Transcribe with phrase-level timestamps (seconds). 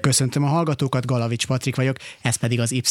[0.00, 2.82] Köszöntöm a hallgatókat, Galavics Patrik vagyok, ez pedig az Y.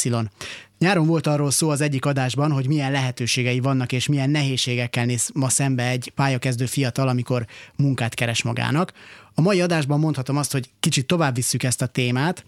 [0.79, 5.29] Nyáron volt arról szó az egyik adásban, hogy milyen lehetőségei vannak és milyen nehézségekkel néz
[5.33, 7.45] ma szembe egy pályakezdő fiatal, amikor
[7.75, 8.93] munkát keres magának.
[9.33, 12.45] A mai adásban mondhatom azt, hogy kicsit tovább visszük ezt a témát.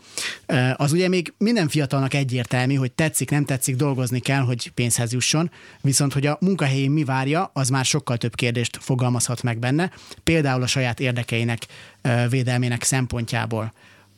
[0.75, 5.51] Az ugye még minden fiatalnak egyértelmű, hogy tetszik, nem tetszik, dolgozni kell, hogy pénzhez jusson,
[5.81, 9.91] viszont hogy a munkahelyén mi várja, az már sokkal több kérdést fogalmazhat meg benne,
[10.23, 11.65] például a saját érdekeinek
[12.29, 13.73] védelmének szempontjából.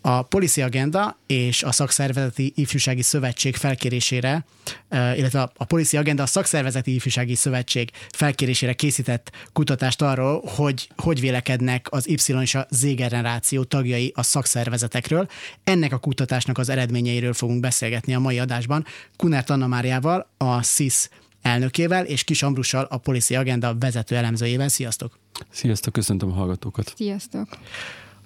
[0.05, 4.45] A Policy Agenda és a Szakszervezeti Ifjúsági Szövetség felkérésére,
[4.91, 11.87] illetve a Policy Agenda a Szakszervezeti Ifjúsági Szövetség felkérésére készített kutatást arról, hogy hogy vélekednek
[11.90, 15.27] az Y és a Z generáció tagjai a szakszervezetekről.
[15.63, 21.09] Ennek a kutatásnak az eredményeiről fogunk beszélgetni a mai adásban Kunert Anna Máriával, a SZISZ
[21.41, 24.68] elnökével, és Kis Ambrussal, a Policy Agenda vezető elemzőjével.
[24.68, 25.20] Sziasztok!
[25.49, 26.93] Sziasztok, köszöntöm a hallgatókat!
[26.96, 27.48] Sziasztok!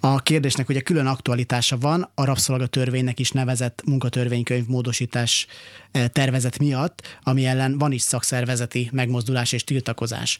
[0.00, 5.46] A kérdésnek ugye külön aktualitása van, a rabszolgatörvénynek is nevezett munkatörvénykönyv módosítás
[5.90, 10.38] eh, tervezet miatt, ami ellen van is szakszervezeti megmozdulás és tiltakozás.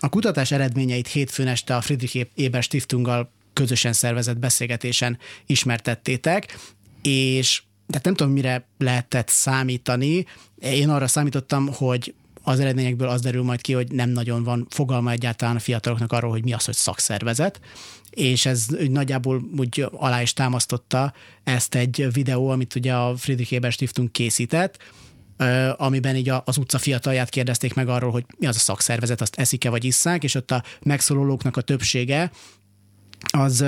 [0.00, 6.58] A kutatás eredményeit hétfőn este a Friedrich Eber Stiftunggal közösen szervezett beszélgetésen ismertettétek,
[7.02, 10.26] és de nem tudom, mire lehetett számítani.
[10.58, 15.10] Én arra számítottam, hogy az eredményekből az derül majd ki, hogy nem nagyon van fogalma
[15.10, 17.60] egyáltalán a fiataloknak arról, hogy mi az, hogy szakszervezet,
[18.10, 21.12] és ez nagyjából úgy alá is támasztotta
[21.44, 24.78] ezt egy videó, amit ugye a Friedrich Eber Stiftung készített,
[25.76, 29.70] amiben így az utca fiatalját kérdezték meg arról, hogy mi az a szakszervezet, azt eszik-e
[29.70, 32.30] vagy isszák, és ott a megszólalóknak a többsége
[33.30, 33.64] az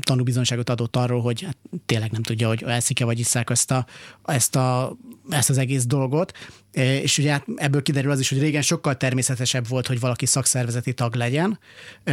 [0.00, 1.56] tanúbizonyságot adott arról, hogy hát
[1.86, 3.86] tényleg nem tudja, hogy eszik-e vagy isszák ezt, a,
[4.24, 4.96] ezt, a,
[5.28, 6.32] ezt az egész dolgot.
[6.72, 10.94] És ugye hát ebből kiderül az is, hogy régen sokkal természetesebb volt, hogy valaki szakszervezeti
[10.94, 11.58] tag legyen.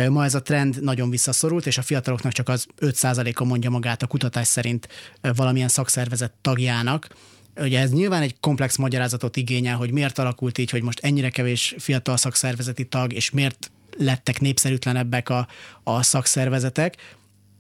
[0.10, 4.08] Ma ez a trend nagyon visszaszorult, és a fiataloknak csak az 5%-a mondja magát a
[4.08, 4.88] kutatás szerint
[5.22, 7.08] valamilyen szakszervezet tagjának.
[7.60, 11.76] Ugye ez nyilván egy komplex magyarázatot igényel, hogy miért alakult így, hogy most ennyire kevés
[11.78, 15.48] fiatal szakszervezeti tag, és miért lettek népszerűtlenebbek a,
[15.84, 17.16] a szakszervezetek,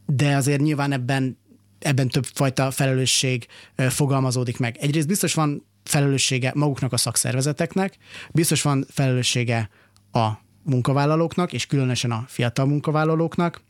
[0.05, 1.37] de azért nyilván ebben,
[1.79, 4.77] ebben több fajta felelősség fogalmazódik meg.
[4.77, 7.97] Egyrészt biztos van felelőssége maguknak a szakszervezeteknek,
[8.31, 9.69] biztos van felelőssége
[10.11, 10.29] a
[10.63, 13.61] munkavállalóknak, és különösen a fiatal munkavállalóknak,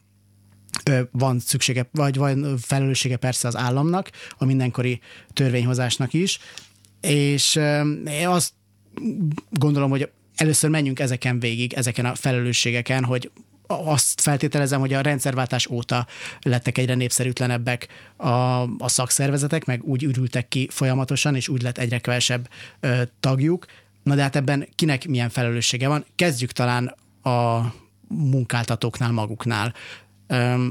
[1.11, 4.99] van szüksége, vagy van felelőssége persze az államnak, a mindenkori
[5.33, 6.39] törvényhozásnak is,
[7.01, 7.55] és
[8.05, 8.53] én azt
[9.49, 13.31] gondolom, hogy először menjünk ezeken végig, ezeken a felelősségeken, hogy
[13.67, 16.07] azt feltételezem, hogy a rendszerváltás óta
[16.41, 18.27] lettek egyre népszerűtlenebbek a,
[18.61, 22.49] a szakszervezetek, meg úgy ürültek ki folyamatosan, és úgy lett egyre kevesebb
[22.79, 23.65] ö, tagjuk.
[24.03, 26.05] Na de hát ebben kinek milyen felelőssége van?
[26.15, 27.61] Kezdjük talán a
[28.07, 29.73] munkáltatóknál maguknál.
[30.27, 30.65] Ö,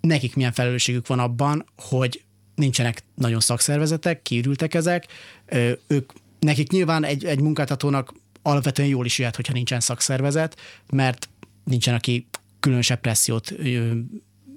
[0.00, 2.22] nekik milyen felelősségük van abban, hogy
[2.54, 5.06] nincsenek nagyon szakszervezetek, kiürültek ezek,
[5.46, 8.12] ö, ők nekik nyilván egy, egy munkáltatónak
[8.46, 10.60] alapvetően jól is jöhet, hogyha nincsen szakszervezet,
[10.90, 11.28] mert
[11.64, 12.26] nincsen, aki
[12.60, 13.54] különösebb pressziót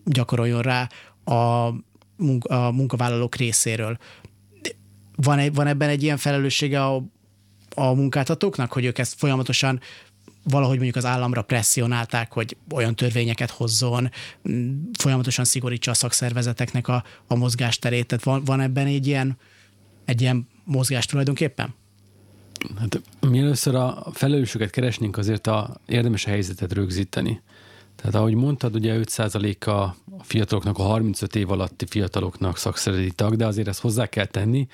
[0.05, 0.89] gyakoroljon rá
[1.23, 1.67] a,
[2.39, 3.97] a munkavállalók részéről.
[5.15, 7.03] Van, van ebben egy ilyen felelőssége a,
[7.75, 9.79] a munkáltatóknak, hogy ők ezt folyamatosan
[10.43, 14.11] valahogy mondjuk az államra presszionálták, hogy olyan törvényeket hozzon,
[14.97, 18.07] folyamatosan szigorítsa a szakszervezeteknek a, a mozgásterét.
[18.07, 19.37] Tehát van, van ebben egy ilyen,
[20.05, 21.75] egy ilyen mozgás tulajdonképpen?
[22.79, 27.41] Hát mi először a felelősséget keresnénk, azért a érdemes a helyzetet rögzíteni.
[27.95, 33.45] Tehát ahogy mondtad, ugye 5% a fiataloknak, a 35 év alatti fiataloknak szakszereti tag, de
[33.45, 34.67] azért ezt hozzá kell tenni,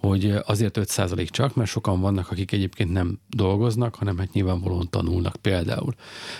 [0.00, 5.36] hogy azért 5% csak, mert sokan vannak, akik egyébként nem dolgoznak, hanem hát nyilvánvalóan tanulnak
[5.36, 5.94] például.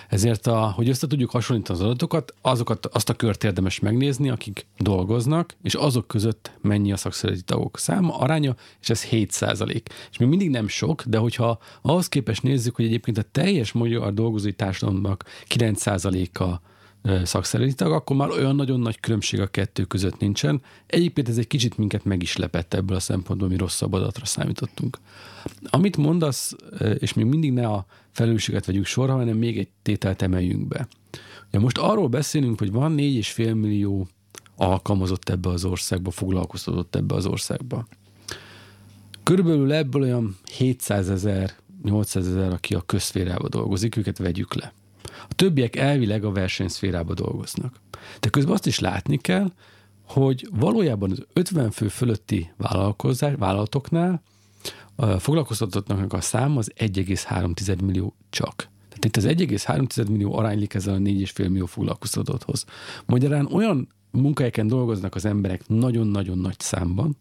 [0.09, 4.65] Ezért, a, hogy össze tudjuk hasonlítani az adatokat, azokat, azt a kört érdemes megnézni, akik
[4.77, 9.81] dolgoznak, és azok között mennyi a szakszereti tagok száma, aránya, és ez 7%.
[10.11, 14.13] És még mindig nem sok, de hogyha ahhoz képest nézzük, hogy egyébként a teljes magyar
[14.13, 16.67] dolgozói társadalomnak 9%-a
[17.23, 20.61] szakszereti tag, akkor már olyan nagyon nagy különbség a kettő között nincsen.
[20.85, 24.97] Egyébként ez egy kicsit minket meg is lepett ebből a szempontból, mi rosszabb adatra számítottunk.
[25.69, 26.55] Amit mondasz,
[26.99, 30.87] és még mindig ne a felelősséget vegyük sorra, hanem még egy tételt emeljünk be.
[31.51, 34.07] Ja, most arról beszélünk, hogy van 4,5 millió
[34.55, 37.87] alkalmazott ebbe az országba, foglalkoztatott ebbe az országba.
[39.23, 41.53] Körülbelül ebből olyan 700 ezer,
[41.83, 44.73] 800 ezer, aki a közszférába dolgozik, őket vegyük le.
[45.27, 47.79] A többiek elvileg a versenyszférába dolgoznak.
[48.19, 49.51] De közben azt is látni kell,
[50.07, 54.21] hogy valójában az 50 fő fölötti vállalkozás, vállalatoknál
[54.95, 58.69] a foglalkoztatottnak a szám az 1,3 millió csak.
[58.89, 62.65] Tehát itt az 1,3 millió aránylik ezzel a 4,5 millió foglalkoztatotthoz.
[63.05, 67.17] Magyarán olyan munkahelyeken dolgoznak az emberek nagyon-nagyon nagy számban,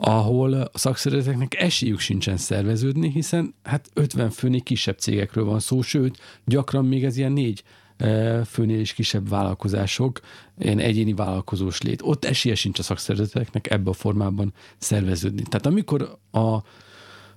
[0.00, 6.18] ahol a szakszervezeteknek esélyük sincsen szerveződni, hiszen hát 50 főnél kisebb cégekről van szó, sőt,
[6.44, 7.62] gyakran még ez ilyen négy
[7.96, 10.20] e, főnél is kisebb vállalkozások,
[10.58, 12.02] ilyen egyéni vállalkozós lét.
[12.02, 15.42] Ott esélye sincs a szakszervezeteknek ebben a formában szerveződni.
[15.42, 16.58] Tehát amikor a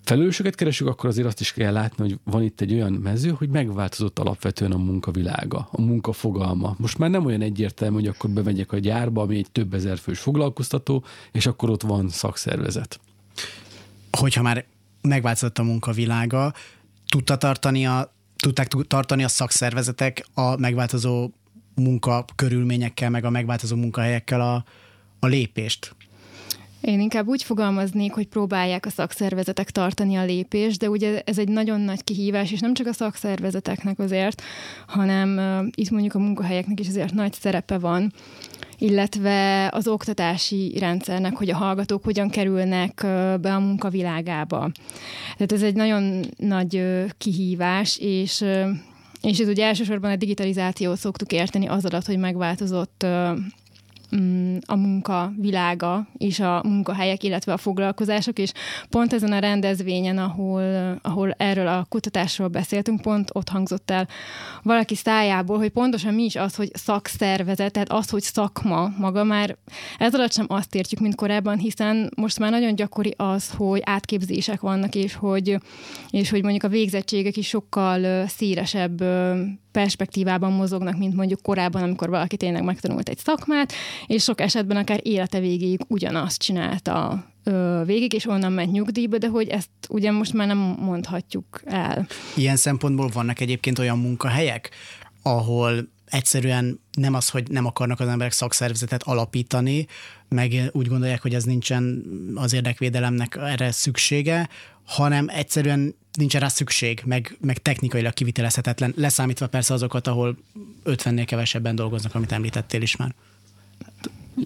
[0.03, 3.49] felelősöket keresünk, akkor azért azt is kell látni, hogy van itt egy olyan mező, hogy
[3.49, 6.75] megváltozott alapvetően a munkavilága, a munkafogalma.
[6.77, 10.19] Most már nem olyan egyértelmű, hogy akkor bemegyek a gyárba, ami egy több ezer fős
[10.19, 12.99] foglalkoztató, és akkor ott van szakszervezet.
[14.17, 14.65] Hogyha már
[15.01, 16.53] megváltozott a munkavilága,
[17.07, 21.29] tudta tartani a, tudták tartani a szakszervezetek a megváltozó
[21.75, 24.65] munka körülményekkel, meg a megváltozó munkahelyekkel a,
[25.19, 25.95] a lépést?
[26.81, 31.47] Én inkább úgy fogalmaznék, hogy próbálják a szakszervezetek tartani a lépést, de ugye ez egy
[31.47, 34.41] nagyon nagy kihívás, és nem csak a szakszervezeteknek azért,
[34.87, 35.39] hanem
[35.75, 38.13] itt mondjuk a munkahelyeknek is azért nagy szerepe van,
[38.77, 43.01] illetve az oktatási rendszernek, hogy a hallgatók hogyan kerülnek
[43.41, 44.71] be a munkavilágába.
[45.33, 46.83] Tehát ez egy nagyon nagy
[47.17, 48.45] kihívás, és
[49.21, 53.05] és ez ugye elsősorban a digitalizációt szoktuk érteni az alatt, hogy megváltozott
[54.65, 58.51] a munka világa és a munkahelyek, illetve a foglalkozások, és
[58.89, 64.07] pont ezen a rendezvényen, ahol, ahol erről a kutatásról beszéltünk, pont ott hangzott el
[64.63, 68.93] valaki szájából, hogy pontosan mi is az, hogy szakszervezet, tehát az, hogy szakma.
[68.97, 69.57] Maga már
[69.97, 74.61] ez alatt sem azt értjük, mint korábban, hiszen most már nagyon gyakori az, hogy átképzések
[74.61, 75.57] vannak, és hogy,
[76.09, 79.03] és hogy mondjuk a végzettségek is sokkal szélesebb
[79.71, 83.73] perspektívában mozognak, mint mondjuk korábban, amikor valaki tényleg megtanult egy szakmát,
[84.07, 87.25] és sok esetben akár élete végéig ugyanazt csinálta
[87.85, 92.07] végig, és onnan ment nyugdíjba, de hogy ezt ugye most már nem mondhatjuk el.
[92.35, 94.69] Ilyen szempontból vannak egyébként olyan munkahelyek,
[95.21, 99.87] ahol egyszerűen nem az, hogy nem akarnak az emberek szakszervezetet alapítani,
[100.29, 102.03] meg úgy gondolják, hogy ez nincsen
[102.35, 104.49] az érdekvédelemnek erre szüksége,
[104.85, 110.37] hanem egyszerűen nincsen rá szükség, meg, meg technikailag kivitelezhetetlen, leszámítva persze azokat, ahol
[110.85, 113.13] 50-nél kevesebben dolgoznak, amit említettél is már.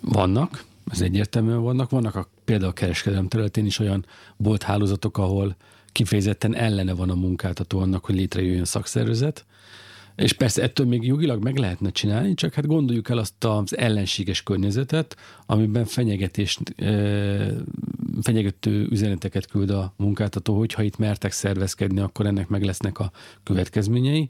[0.02, 1.90] Vannak, ez egyértelműen vannak.
[1.90, 4.06] Vannak a, például a kereskedelem területén is olyan
[4.38, 5.56] bolthálózatok, ahol
[5.92, 9.46] kifejezetten ellene van a munkáltató annak, hogy létrejöjjön szakszervezet,
[10.16, 14.44] és persze ettől még jogilag meg lehetne csinálni, csak hát gondoljuk el azt az ellenséges
[14.44, 15.16] környezetet,
[15.46, 16.76] amiben fenyegetést,
[18.22, 23.12] fenyegető üzeneteket küld a munkáltató, hogyha itt mertek szervezkedni, akkor ennek meg lesznek a
[23.44, 24.30] következményei.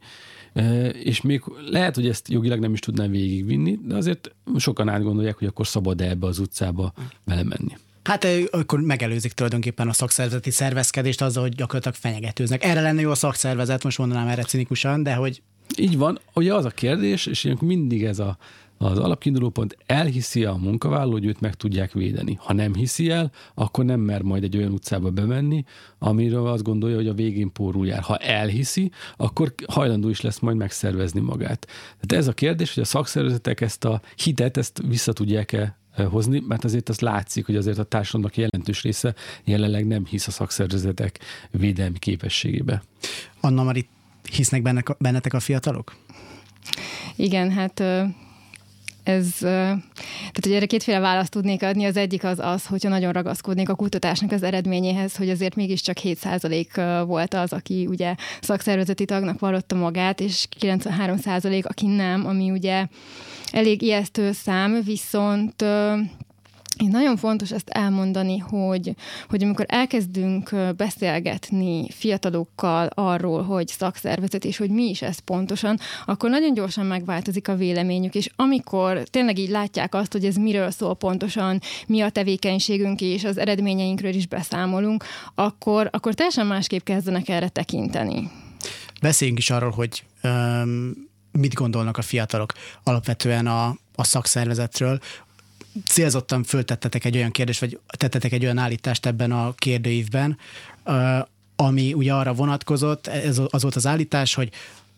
[1.04, 5.48] És még lehet, hogy ezt jogilag nem is tudnám végigvinni, de azért sokan átgondolják, hogy
[5.48, 6.94] akkor szabad -e ebbe az utcába
[7.24, 7.78] belemenni.
[8.04, 12.64] Hát akkor megelőzik tulajdonképpen a szakszervezeti szervezkedést azzal, hogy gyakorlatilag fenyegetőznek.
[12.64, 15.42] Erre lenne jó a szakszervezet, most mondanám erre cinikusan, de hogy
[15.78, 16.20] így van.
[16.34, 18.38] Ugye az a kérdés, és ilyenkor mindig ez a,
[18.78, 22.38] az alapkiinduló pont, elhiszi a munkavállaló, hogy őt meg tudják védeni.
[22.42, 25.64] Ha nem hiszi el, akkor nem mer majd egy olyan utcába bemenni,
[26.00, 28.02] amiről azt gondolja, hogy a végén pórul jár.
[28.02, 31.68] Ha elhiszi, akkor hajlandó is lesz majd megszervezni magát.
[32.00, 36.44] Tehát ez a kérdés, hogy a szakszervezetek ezt a hitet, ezt vissza tudják-e eh, hozni,
[36.48, 41.20] mert azért az látszik, hogy azért a társadalomnak jelentős része jelenleg nem hisz a szakszervezetek
[41.52, 42.84] védelmi képességébe.
[43.42, 43.88] Anna Marit
[44.32, 45.96] hisznek bennek, bennetek a fiatalok?
[47.16, 47.84] Igen, hát
[49.06, 51.86] ez, tehát hogy erre kétféle választ tudnék adni.
[51.86, 57.04] Az egyik az az, hogyha nagyon ragaszkodnék a kutatásnak az eredményéhez, hogy azért mégiscsak 7%
[57.08, 62.88] volt az, aki ugye szakszervezeti tagnak vallotta magát, és 93% aki nem, ami ugye
[63.52, 65.66] elég ijesztő szám, viszont
[66.78, 68.96] én nagyon fontos ezt elmondani, hogy,
[69.30, 76.30] hogy amikor elkezdünk beszélgetni fiatalokkal arról, hogy szakszervezet és hogy mi is ez pontosan, akkor
[76.30, 80.96] nagyon gyorsan megváltozik a véleményük, és amikor tényleg így látják azt, hogy ez miről szól
[80.96, 85.04] pontosan, mi a tevékenységünk és az eredményeinkről is beszámolunk,
[85.36, 88.32] akkor, akkor teljesen másképp kezdenek erre tekinteni.
[89.02, 90.94] Beszéljünk is arról, hogy um,
[91.32, 92.54] mit gondolnak a fiatalok
[92.84, 95.00] alapvetően a, a szakszervezetről
[95.86, 100.38] célzottan föltettetek egy olyan kérdést, vagy tettetek egy olyan állítást ebben a kérdőívben,
[101.56, 104.50] ami ugye arra vonatkozott, ez az volt az állítás, hogy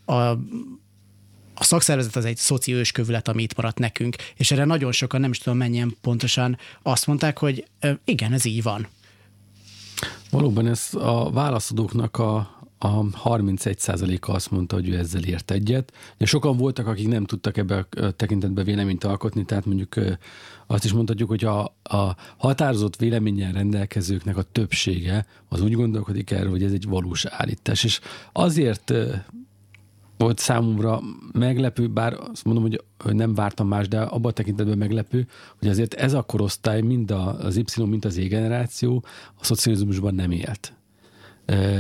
[0.05, 5.21] a, a szakszervezet az egy szoci őskövület, ami itt maradt nekünk, és erre nagyon sokan,
[5.21, 7.67] nem is tudom mennyien pontosan azt mondták, hogy
[8.05, 8.87] igen, ez így van.
[10.29, 15.93] Valóban ez a válaszadóknak a a 31%-a azt mondta, hogy ő ezzel ért egyet.
[16.17, 19.95] De sokan voltak, akik nem tudtak ebbe a tekintetbe véleményt alkotni, tehát mondjuk
[20.67, 26.49] azt is mondhatjuk, hogy a, a határozott véleménnyel rendelkezőknek a többsége az úgy gondolkodik erről,
[26.49, 27.83] hogy ez egy valós állítás.
[27.83, 27.99] És
[28.31, 28.93] azért
[30.17, 32.81] volt számomra meglepő, bár azt mondom, hogy
[33.15, 35.27] nem vártam más, de abban a tekintetben meglepő,
[35.59, 39.03] hogy azért ez a korosztály, mind az Y, mind az E generáció
[39.39, 40.76] a szocializmusban nem élt.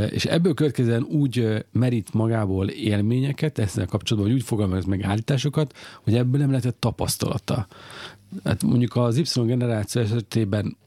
[0.09, 6.15] És ebből következően úgy merít magából élményeket, ezzel kapcsolatban, hogy úgy fogalmaz meg állításokat, hogy
[6.15, 7.67] ebből nem lehetett tapasztalata.
[8.43, 10.77] Hát mondjuk az Y generáció esetében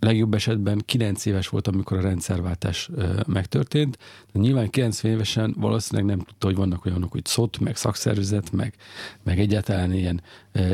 [0.00, 2.90] legjobb esetben 9 éves volt, amikor a rendszerváltás
[3.26, 3.98] megtörtént.
[4.32, 8.74] De nyilván 90 évesen valószínűleg nem tudta, hogy vannak olyanok, hogy szot, meg szakszervezet, meg,
[9.22, 10.22] meg egyáltalán ilyen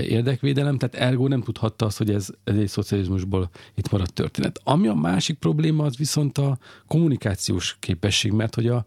[0.00, 4.60] érdekvédelem, tehát ergo nem tudhatta azt, hogy ez, ez egy szocializmusból itt maradt történet.
[4.64, 8.84] Ami a másik probléma, az viszont a kommunikációs képesség, mert hogy a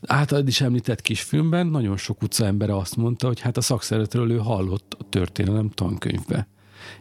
[0.00, 4.36] általad is említett kisfilmben nagyon sok utca embere azt mondta, hogy hát a szakszervezetről ő
[4.36, 6.48] hallott a történelem tankönyvbe.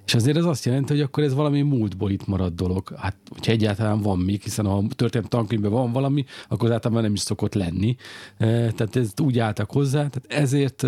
[0.05, 2.95] És azért ez azt jelenti, hogy akkor ez valami múltból itt maradt dolog.
[2.97, 7.19] Hát, hogyha egyáltalán van még, hiszen ha történet tankönyvben van valami, akkor általában nem is
[7.19, 7.95] szokott lenni.
[8.37, 10.85] Tehát ez úgy álltak hozzá, tehát ezért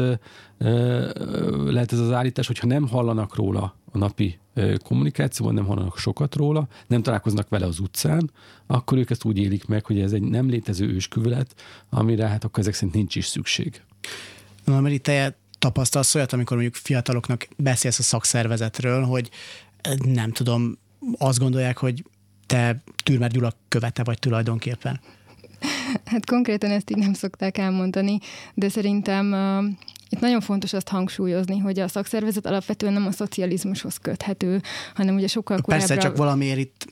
[1.72, 4.40] lehet ez az állítás, hogyha nem hallanak róla a napi
[4.84, 8.32] kommunikációban, nem hallanak sokat róla, nem találkoznak vele az utcán,
[8.68, 11.56] akkor ők ezt úgy élik meg, hogy ez egy nem létező ősküvelet,
[11.90, 13.82] amire hát akkor ezek szerint nincs is szükség.
[14.64, 15.08] Na, mert itt
[15.60, 19.30] tapasztalsz olyat, amikor mondjuk fiataloknak beszélsz a szakszervezetről, hogy
[19.82, 20.78] eh, nem tudom,
[21.18, 22.04] azt gondolják, hogy
[22.46, 25.00] te Türmer Gyula követe vagy tulajdonképpen?
[26.06, 28.20] Hát konkrétan ezt így nem szokták elmondani,
[28.54, 29.66] de szerintem uh,
[30.10, 34.62] itt nagyon fontos azt hangsúlyozni, hogy a szakszervezet alapvetően nem a szocializmushoz köthető,
[34.96, 35.88] hanem ugye sokkal korábbra...
[35.88, 36.88] Persze, csak valamiért itt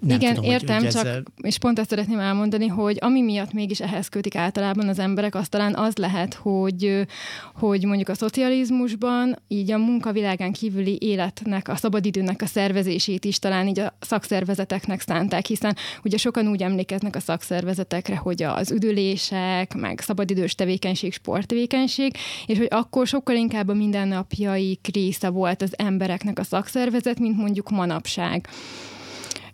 [0.00, 1.22] nem Igen, tudom, értem, hogy, hogy csak, ezzel...
[1.42, 5.48] és pont ezt szeretném elmondani, hogy ami miatt mégis ehhez kötik általában az emberek, az
[5.48, 7.06] talán az lehet, hogy,
[7.54, 13.66] hogy mondjuk a szocializmusban így a munkavilágán kívüli életnek, a szabadidőnek a szervezését is talán
[13.66, 20.00] így a szakszervezeteknek szánták, hiszen ugye sokan úgy emlékeznek a szakszervezetekre, hogy az üdülések, meg
[20.00, 22.16] szabadidős tevékenység, sporttevékenység,
[22.46, 27.70] és hogy akkor sokkal inkább a mindennapjaik része volt az embereknek a szakszervezet, mint mondjuk
[27.70, 28.48] manapság.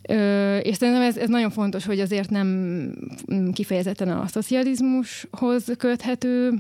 [0.09, 2.91] Ö, és szerintem ez, ez nagyon fontos, hogy azért nem
[3.53, 6.53] kifejezetten a szocializmushoz köthető,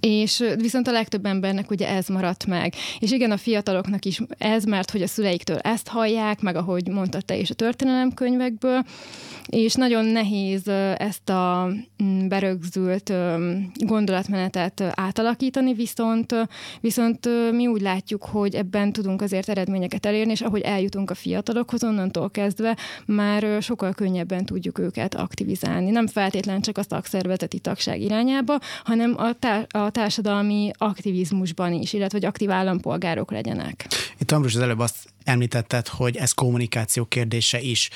[0.00, 2.74] és viszont a legtöbb embernek ugye ez maradt meg.
[2.98, 7.20] És igen, a fiataloknak is ez, mert hogy a szüleiktől ezt hallják, meg ahogy mondta
[7.20, 8.84] te is a történelemkönyvekből,
[9.46, 11.72] és nagyon nehéz ezt a
[12.02, 13.12] mm, berögzült
[13.74, 16.34] gondolatmenetet átalakítani, viszont,
[16.80, 21.84] viszont mi úgy látjuk, hogy ebben tudunk azért eredményeket elérni, és ahogy eljutunk a fiatalokhoz,
[21.84, 25.90] onnantól kezdve már sokkal könnyebben tudjuk őket aktivizálni.
[25.90, 32.18] Nem feltétlen csak a szakszervezeti tagság irányába, hanem a, tá- a társadalmi aktivizmusban is, illetve
[32.18, 33.86] hogy aktív állampolgárok legyenek.
[34.18, 37.90] Itt Ambrus az előbb azt említetted, hogy ez kommunikáció kérdése is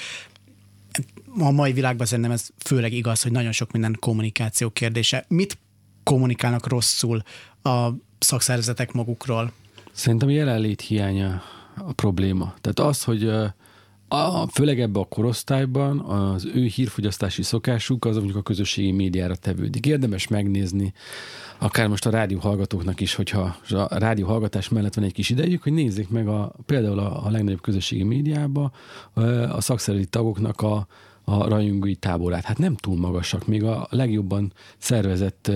[1.38, 5.25] a mai világban szerintem ez főleg igaz, hogy nagyon sok minden kommunikáció kérdése.
[5.28, 5.59] Mit
[6.02, 7.23] kommunikálnak rosszul
[7.62, 7.88] a
[8.19, 9.52] szakszervezetek magukról?
[9.93, 11.43] Szerintem jelenlét hiánya
[11.76, 12.54] a probléma.
[12.61, 13.31] Tehát az, hogy
[14.14, 19.87] a, főleg ebbe a korosztályban az ő hírfogyasztási szokásuk az mondjuk a közösségi médiára tevődik.
[19.87, 20.92] Érdemes megnézni,
[21.59, 25.62] akár most a rádió hallgatóknak is, hogyha a rádió hallgatás mellett van egy kis idejük,
[25.62, 28.73] hogy nézzék meg a, például a, a legnagyobb közösségi médiába
[29.50, 30.87] a szakszervezeti tagoknak a,
[31.25, 32.45] a rajongói táborát.
[32.45, 35.50] Hát nem túl magasak, még a legjobban szervezett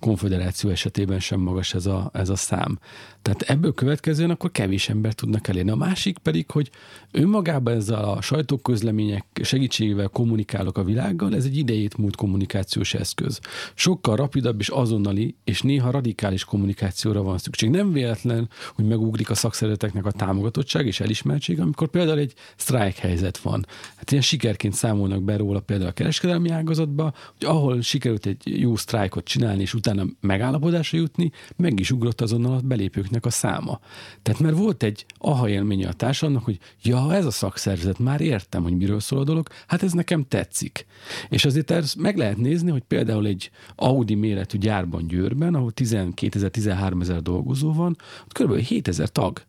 [0.00, 2.78] konfederáció esetében sem magas ez a, ez a szám.
[3.24, 5.70] Tehát ebből következően akkor kevés ember tudnak elérni.
[5.70, 6.70] A másik pedig, hogy
[7.10, 13.40] önmagában ezzel a sajtóközlemények segítségével kommunikálok a világgal, ez egy idejét múlt kommunikációs eszköz.
[13.74, 17.70] Sokkal rapidabb és azonnali, és néha radikális kommunikációra van szükség.
[17.70, 23.38] Nem véletlen, hogy megugrik a szakszervezeteknek a támogatottság és elismertség, amikor például egy sztrájk helyzet
[23.38, 23.66] van.
[23.96, 28.76] Hát ilyen sikerként számolnak be róla például a kereskedelmi ágazatba, hogy ahol sikerült egy jó
[28.76, 33.80] sztrájkot csinálni, és utána megállapodásra jutni, meg is ugrott azonnal a belépők embereknek a száma.
[34.22, 38.62] Tehát mert volt egy aha élménye a társadalomnak, hogy ja, ez a szakszervezet, már értem,
[38.62, 40.86] hogy miről szól a dolog, hát ez nekem tetszik.
[41.28, 46.48] És azért ezt meg lehet nézni, hogy például egy Audi méretű gyárban Győrben, ahol 12
[46.48, 48.56] 13 ezer dolgozó van, ott kb.
[48.56, 49.42] 7 ezer tag.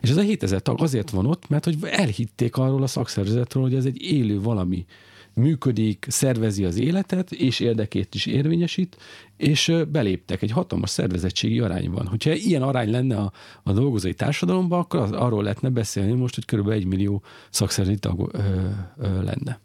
[0.00, 3.74] És ez a 7000 tag azért van ott, mert hogy elhitték arról a szakszervezetről, hogy
[3.74, 4.86] ez egy élő valami
[5.36, 8.96] működik, szervezi az életet, és érdekét is érvényesít,
[9.36, 10.42] és beléptek.
[10.42, 12.06] Egy hatalmas szervezettségi arány van.
[12.06, 16.44] Hogyha ilyen arány lenne a, a dolgozói társadalomban, akkor az, arról lehetne beszélni most, hogy
[16.44, 18.38] körülbelül egy millió szakszervezeti tag ö,
[18.98, 19.60] ö, lenne.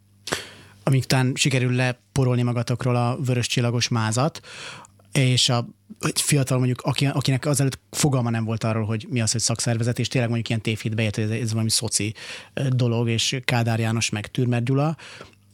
[0.83, 4.41] amíg után sikerül leporolni magatokról a vörös csillagos mázat,
[5.11, 5.67] és a
[5.99, 9.99] egy fiatal mondjuk, aki, akinek azelőtt fogalma nem volt arról, hogy mi az, hogy szakszervezet,
[9.99, 12.13] és tényleg mondjuk ilyen tévhitbe jött, hogy ez, ez valami szoci
[12.69, 14.97] dolog, és Kádár János meg Türmer Gyula,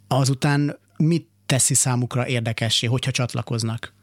[0.07, 3.93] azután mit teszi számukra érdekessé, hogyha csatlakoznak?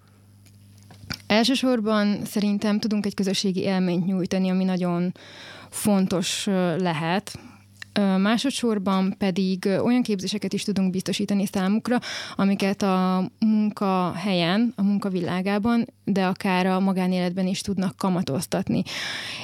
[1.27, 5.15] Elsősorban szerintem tudunk egy közösségi élményt nyújtani, ami nagyon
[5.71, 6.47] fontos
[6.79, 7.39] lehet,
[8.01, 11.99] Másodszorban pedig olyan képzéseket is tudunk biztosítani számukra,
[12.37, 18.83] amiket a munkahelyen, a munkavilágában, de akár a magánéletben is tudnak kamatoztatni.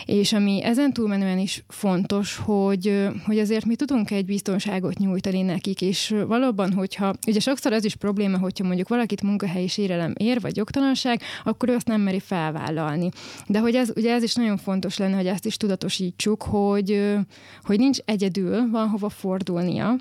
[0.05, 5.81] És ami ezen túlmenően is fontos, hogy, hogy azért mi tudunk egy biztonságot nyújtani nekik,
[5.81, 10.57] és valóban, hogyha, ugye sokszor ez is probléma, hogyha mondjuk valakit munkahelyi sérelem ér, vagy
[10.57, 13.11] jogtalanság, akkor ő azt nem meri felvállalni.
[13.47, 17.17] De hogy ez, ugye ez is nagyon fontos lenne, hogy ezt is tudatosítsuk, hogy,
[17.62, 19.97] hogy nincs egyedül van hova fordulnia,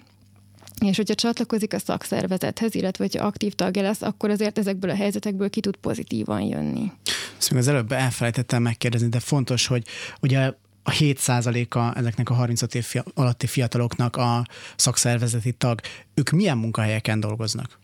[0.87, 5.49] és hogyha csatlakozik a szakszervezethez, illetve hogyha aktív tagja lesz, akkor azért ezekből a helyzetekből
[5.49, 6.91] ki tud pozitívan jönni.
[7.37, 9.83] Ezt még az előbb elfelejtettem megkérdezni, de fontos, hogy
[10.21, 14.45] ugye a 7%-a ezeknek a 35 év alatti fiataloknak a
[14.75, 15.79] szakszervezeti tag,
[16.13, 17.79] ők milyen munkahelyeken dolgoznak?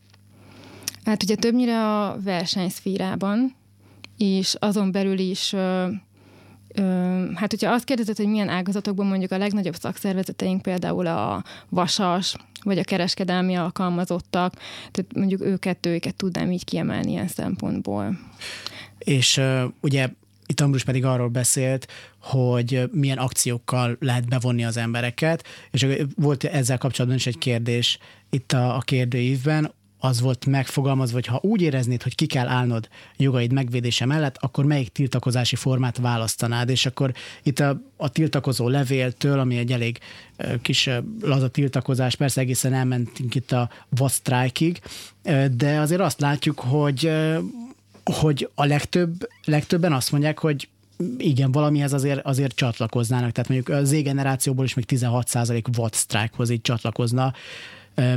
[1.04, 3.56] Hát ugye többnyire a versenyszférában,
[4.18, 5.56] és azon belül is
[7.36, 12.36] hát hogyha azt kérdezed, hogy milyen ágazatokban mondjuk a legnagyobb szakszervezeteink például a vasas,
[12.66, 14.54] vagy a kereskedelmi alkalmazottak,
[14.92, 18.20] tehát mondjuk őket, őket tudnám így kiemelni ilyen szempontból.
[18.98, 20.10] És uh, ugye
[20.46, 21.88] itt Ambrus pedig arról beszélt,
[22.20, 27.98] hogy milyen akciókkal lehet bevonni az embereket, és volt ezzel kapcsolatban is egy kérdés
[28.30, 29.72] itt a, a kérdőívben,
[30.06, 34.66] az volt megfogalmazva, hogy ha úgy éreznéd, hogy ki kell állnod jogaid megvédése mellett, akkor
[34.66, 40.00] melyik tiltakozási formát választanád, és akkor itt a, a tiltakozó levéltől, ami egy elég
[40.62, 40.90] kis
[41.22, 44.82] laza tiltakozás, persze egészen elmentünk itt a vadsztrájkig,
[45.52, 47.12] de azért azt látjuk, hogy
[48.14, 50.68] hogy a legtöbb, legtöbben azt mondják, hogy
[51.18, 53.32] igen, valamihez azért, azért csatlakoznának.
[53.32, 57.34] Tehát mondjuk az Z-generációból is még 16% watt sztrájkhoz így csatlakozna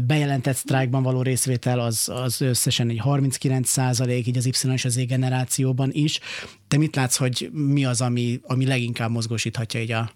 [0.06, 4.92] bejelentett sztrájkban való részvétel az, az összesen egy 39 százalék, így az Y és az
[4.92, 6.20] Z generációban is.
[6.68, 10.10] Te mit látsz, hogy mi az, ami, ami leginkább mozgósíthatja így a,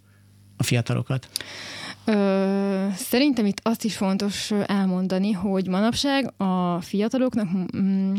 [0.56, 1.28] a fiatalokat?
[2.04, 8.14] Ö, szerintem itt azt is fontos elmondani, hogy manapság a fiataloknak mm,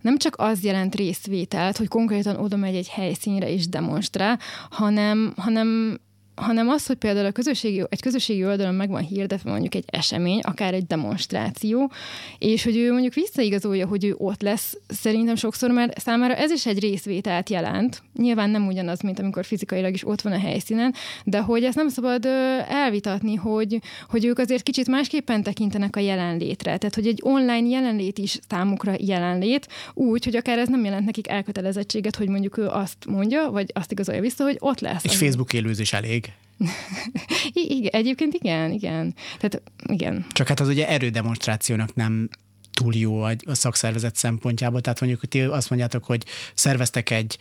[0.00, 4.38] nem csak az jelent részvételt, hogy konkrétan oda megy egy helyszínre és demonstrál,
[4.70, 5.98] hanem, hanem
[6.38, 10.40] hanem az, hogy például a közösségi, egy közösségi oldalon meg van hirdetve mondjuk egy esemény,
[10.40, 11.92] akár egy demonstráció,
[12.38, 16.66] és hogy ő mondjuk visszaigazolja, hogy ő ott lesz, szerintem sokszor már számára ez is
[16.66, 18.02] egy részvételt jelent.
[18.14, 21.88] Nyilván nem ugyanaz, mint amikor fizikailag is ott van a helyszínen, de hogy ezt nem
[21.88, 22.24] szabad
[22.68, 26.76] elvitatni, hogy, hogy ők azért kicsit másképpen tekintenek a jelenlétre.
[26.76, 31.28] Tehát, hogy egy online jelenlét is számukra jelenlét, úgy, hogy akár ez nem jelent nekik
[31.28, 35.04] elkötelezettséget, hogy mondjuk ő azt mondja, vagy azt igazolja vissza, hogy ott lesz.
[35.04, 36.27] Egy Facebook élőzés elég.
[37.52, 39.14] igen, egyébként igen, igen.
[39.38, 40.26] Tehát igen.
[40.30, 42.28] Csak hát az ugye erődemonstrációnak nem
[42.72, 44.80] túl jó a szakszervezet szempontjából.
[44.80, 47.38] Tehát mondjuk, hogy ti azt mondjátok, hogy szerveztek egy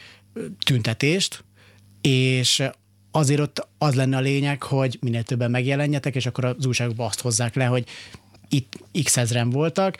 [0.65, 1.43] tüntetést,
[2.01, 2.63] és
[3.11, 7.21] azért ott az lenne a lényeg, hogy minél többen megjelenjetek, és akkor az újságokban azt
[7.21, 7.85] hozzák le, hogy
[8.49, 8.73] itt
[9.03, 9.95] x ezren voltak,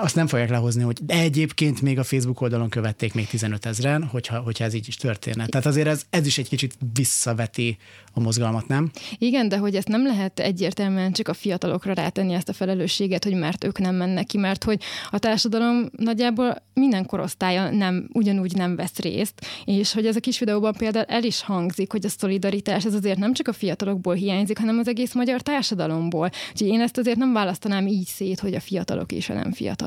[0.00, 4.04] azt nem fogják lehozni, hogy de egyébként még a Facebook oldalon követték még 15 ezeren,
[4.04, 5.46] hogyha, hogyha ez így is történne.
[5.46, 7.76] Tehát azért ez, ez is egy kicsit visszaveti
[8.12, 8.90] a mozgalmat, nem?
[9.18, 13.34] Igen, de hogy ezt nem lehet egyértelműen csak a fiatalokra rátenni ezt a felelősséget, hogy
[13.34, 18.76] mert ők nem mennek ki, mert hogy a társadalom nagyjából minden korosztálya nem, ugyanúgy nem
[18.76, 22.84] vesz részt, és hogy ez a kis videóban például el is hangzik, hogy a szolidaritás
[22.84, 26.30] ez azért nem csak a fiatalokból hiányzik, hanem az egész magyar társadalomból.
[26.52, 29.85] Úgyhogy én ezt azért nem választanám így szét, hogy a fiatalok és a nem fiatalok.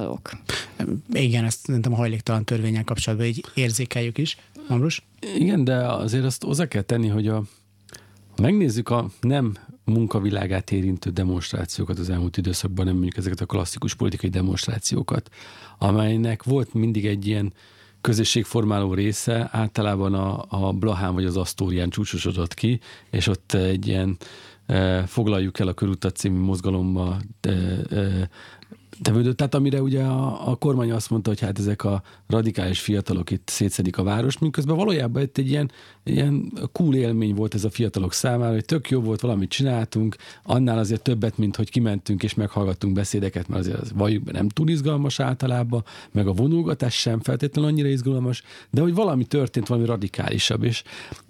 [1.14, 4.38] Igen, ezt szerintem a hajléktalan törvényen kapcsolatban így érzékeljük is.
[4.68, 5.06] Ambrus?
[5.36, 7.44] Igen, de azért azt hozzá kell tenni, hogy a
[8.42, 14.30] megnézzük a nem munkavilágát érintő demonstrációkat az elmúlt időszakban, nem mondjuk ezeket a klasszikus politikai
[14.30, 15.30] demonstrációkat,
[15.78, 17.54] amelynek volt mindig egy ilyen
[18.02, 24.18] közösségformáló része, általában a, a Blahán vagy az Asztórián csúcsosodott ki, és ott egy ilyen
[24.66, 28.30] e, foglaljuk el a körutat című mozgalomba e, e,
[29.02, 29.38] tevődött.
[29.38, 33.48] Tehát amire ugye a, a kormány azt mondta, hogy hát ezek a radikális fiatalok itt
[33.50, 35.72] szétszedik a város, miközben valójában itt egy ilyen,
[36.04, 40.78] ilyen cool élmény volt ez a fiatalok számára, hogy tök jó volt, valamit csináltunk, annál
[40.78, 44.70] azért többet, mint hogy kimentünk és meghallgattunk beszédeket, mert azért az valljuk be nem túl
[44.70, 50.64] izgalmas általában, meg a vonulgatás sem feltétlenül annyira izgalmas, de hogy valami történt, valami radikálisabb,
[50.64, 50.84] és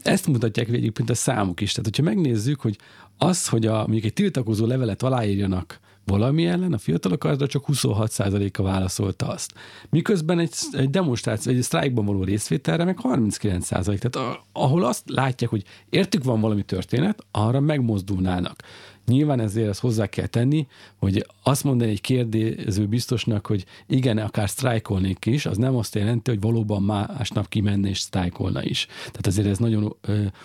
[0.03, 1.71] ezt mutatják egyébként a számuk is.
[1.71, 2.77] Tehát, hogyha megnézzük, hogy
[3.17, 5.79] az, hogy a, mondjuk egy tiltakozó levelet aláírjanak
[6.09, 9.53] valami ellen, a fiatalok arra csak 26%-a válaszolta azt.
[9.89, 14.09] Miközben egy, egy demonstráció, egy sztrájkban való részvételre meg 39%.
[14.09, 18.63] Tehát ahol azt látják, hogy értük van valami történet, arra megmozdulnának.
[19.09, 20.67] Nyilván ezért ezt hozzá kell tenni,
[20.97, 26.29] hogy azt mondani egy kérdező biztosnak, hogy igen, akár sztrájkolnék is, az nem azt jelenti,
[26.29, 28.85] hogy valóban másnap kimenne és sztrájkolna is.
[28.85, 29.95] Tehát azért ez nagyon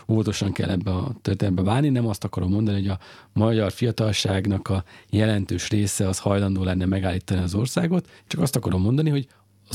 [0.08, 1.88] óvatosan kell ebbe a történetbe bánni.
[1.88, 2.98] Nem azt akarom mondani, hogy a
[3.32, 9.10] magyar fiatalságnak a jelentős része az hajlandó lenne megállítani az országot, csak azt akarom mondani,
[9.10, 9.26] hogy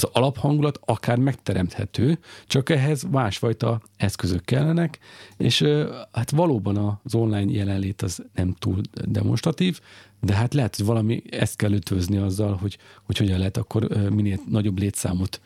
[0.04, 5.00] az alaphangulat akár megteremthető, csak ehhez másfajta eszközök kellenek,
[5.38, 5.64] és
[6.12, 9.80] hát valóban az online jelenlét az nem túl demonstratív,
[10.22, 14.40] de hát lehet, hogy valami ezt kell ötvözni azzal, hogy, hogy hogyan lehet akkor minél
[14.50, 15.42] nagyobb létszámot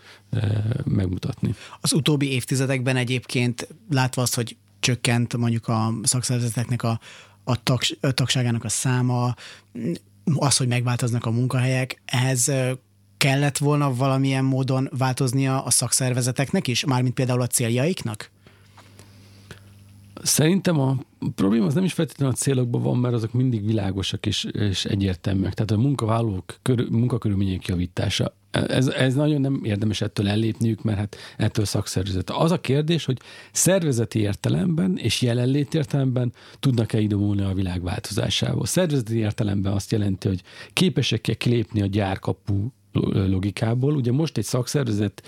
[0.85, 1.55] megmutatni.
[1.81, 6.99] Az utóbbi évtizedekben egyébként látva azt, hogy csökkent mondjuk a szakszervezeteknek a,
[7.43, 9.35] a, tag, tagságának a száma,
[10.35, 12.51] az, hogy megváltoznak a munkahelyek, ehhez
[13.23, 18.31] kellett volna valamilyen módon változnia a szakszervezeteknek is, mármint például a céljaiknak?
[20.23, 20.97] Szerintem a
[21.35, 25.53] probléma az nem is feltétlenül a célokban van, mert azok mindig világosak és, és egyértelműek.
[25.53, 28.35] Tehát a munkavállalók kör, munkakörülmények javítása.
[28.51, 32.29] Ez, ez nagyon nem érdemes ettől ellépniük, mert hát ettől szakszervezet.
[32.29, 33.19] Az a kérdés, hogy
[33.51, 38.65] szervezeti értelemben és jelenlét értelemben tudnak-e idomulni a világ változásából.
[38.65, 40.41] Szervezeti értelemben azt jelenti, hogy
[40.73, 42.71] képesek-e kilépni a gyárkapu
[43.27, 43.95] logikából.
[43.95, 45.23] Ugye most egy szakszervezet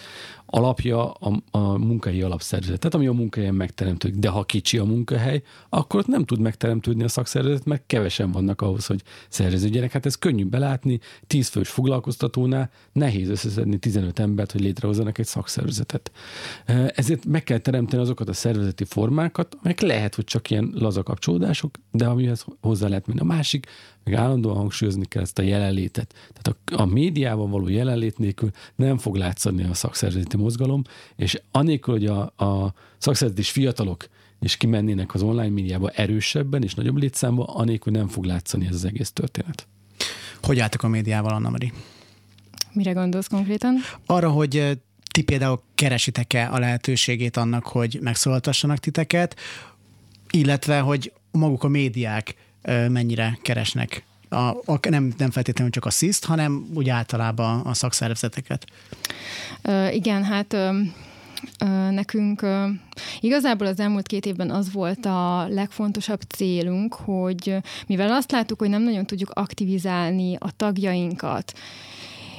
[0.45, 4.19] alapja a, a munkahelyi alapszervezet, tehát ami a munkahelyen megteremtődik.
[4.19, 8.61] De ha kicsi a munkahely, akkor ott nem tud megteremtődni a szakszervezet, mert kevesen vannak
[8.61, 9.91] ahhoz, hogy szerveződjenek.
[9.91, 16.11] Hát ez könnyű belátni, 10 fős foglalkoztatónál nehéz összeszedni 15 embert, hogy létrehozzanak egy szakszervezetet.
[16.87, 21.75] Ezért meg kell teremteni azokat a szervezeti formákat, amelyek lehet, hogy csak ilyen laza kapcsolódások,
[21.91, 23.19] de amihez hozzá lehet menni.
[23.19, 23.67] A másik,
[24.03, 26.13] meg állandóan hangsúlyozni kell ezt a jelenlétet.
[26.33, 30.81] Tehát a, a médiában való jelenlét nélkül nem fog látszani a szakszervezeti mozgalom,
[31.15, 34.07] és anélkül, hogy a, a szakszervezeti fiatalok
[34.39, 38.85] és kimennének az online médiába erősebben és nagyobb létszámba, anélkül nem fog látszani ez az
[38.85, 39.67] egész történet.
[40.41, 41.73] Hogy álltak a médiával, Anna Mari?
[42.73, 43.75] Mire gondolsz konkrétan?
[44.05, 44.79] Arra, hogy
[45.11, 49.39] ti például keresitek-e a lehetőségét annak, hogy megszólaltassanak titeket,
[50.29, 52.35] illetve, hogy maguk a médiák
[52.89, 58.65] mennyire keresnek a, a, nem, nem feltétlenül csak a SZISZT, hanem úgy általában a szakszervezeteket.
[59.91, 60.57] Igen, hát
[61.91, 62.45] nekünk
[63.19, 67.55] igazából az elmúlt két évben az volt a legfontosabb célunk, hogy
[67.87, 71.53] mivel azt láttuk, hogy nem nagyon tudjuk aktivizálni a tagjainkat,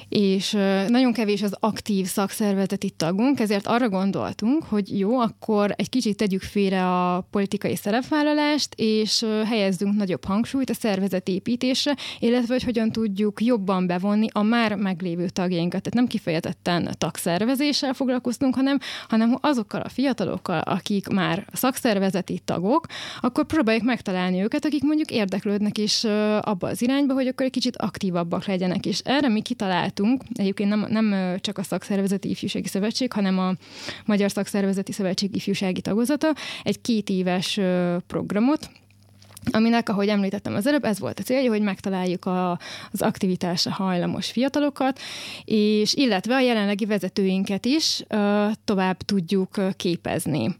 [0.08, 0.50] és
[0.88, 6.42] nagyon kevés az aktív szakszervezeti tagunk, ezért arra gondoltunk, hogy jó, akkor egy kicsit tegyük
[6.42, 13.86] félre a politikai szerepvállalást, és helyezzünk nagyobb hangsúlyt a szervezetépítésre, illetve hogy hogyan tudjuk jobban
[13.86, 15.82] bevonni a már meglévő tagjainkat.
[15.82, 22.86] Tehát nem kifejezetten tagszervezéssel foglalkoztunk, hanem, hanem azokkal a fiatalokkal, akik már szakszervezeti tagok,
[23.20, 26.04] akkor próbáljuk megtalálni őket, akik mondjuk érdeklődnek is
[26.40, 28.86] abba az irányba, hogy akkor egy kicsit aktívabbak legyenek.
[28.86, 33.52] És erre mi kitalált csináltunk, egyébként nem, nem csak a Szakszervezeti Ifjúsági Szövetség, hanem a
[34.04, 37.60] Magyar Szakszervezeti Szövetség ifjúsági tagozata, egy két éves
[38.06, 38.70] programot,
[39.50, 42.50] aminek, ahogy említettem az előbb, ez volt a célja, hogy megtaláljuk a,
[42.92, 45.00] az aktivitásra hajlamos fiatalokat,
[45.44, 50.56] és illetve a jelenlegi vezetőinket is uh, tovább tudjuk képezni.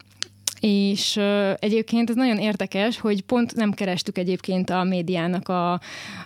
[0.61, 5.73] És uh, egyébként ez nagyon érdekes, hogy pont nem kerestük egyébként a médiának, a,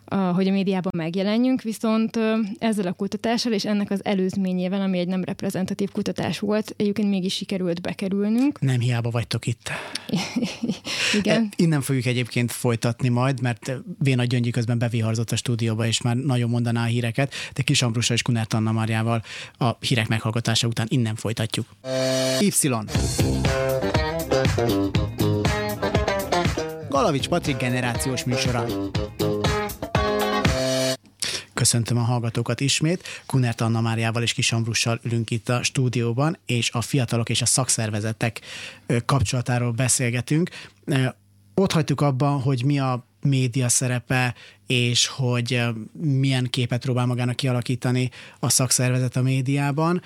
[0.04, 4.98] a, hogy a médiában megjelenjünk, viszont uh, ezzel a kutatással és ennek az előzményével, ami
[4.98, 8.60] egy nem reprezentatív kutatás volt, egyébként mégis sikerült bekerülnünk.
[8.60, 9.70] Nem hiába vagytok itt.
[11.18, 11.42] Igen.
[11.42, 16.16] E, innen fogjuk egyébként folytatni majd, mert Véna Gyöngyi közben beviharzott a stúdióba, és már
[16.16, 19.22] nagyon mondaná a híreket, de Kis Ambrusa és Kunert Anna Máriával
[19.58, 21.66] a hírek meghallgatása után innen folytatjuk.
[22.40, 22.50] Y.
[26.88, 28.66] Galavics Patrik generációs műsora.
[31.54, 33.02] Köszöntöm a hallgatókat ismét.
[33.26, 37.46] Kunert Anna Máriával és Kis Ambrussal ülünk itt a stúdióban, és a fiatalok és a
[37.46, 38.40] szakszervezetek
[39.04, 40.50] kapcsolatáról beszélgetünk.
[41.54, 44.34] Ott hagytuk abban, hogy mi a média szerepe,
[44.66, 50.02] és hogy milyen képet próbál magának kialakítani a szakszervezet a médiában.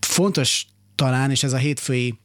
[0.00, 2.18] Fontos talán, és ez a hétfői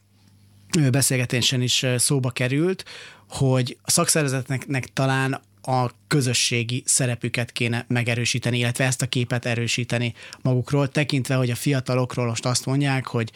[0.92, 2.86] beszélgetésen is szóba került,
[3.30, 10.88] hogy a szakszervezetnek talán a közösségi szerepüket kéne megerősíteni, illetve ezt a képet erősíteni magukról,
[10.88, 13.32] tekintve, hogy a fiatalokról most azt mondják, hogy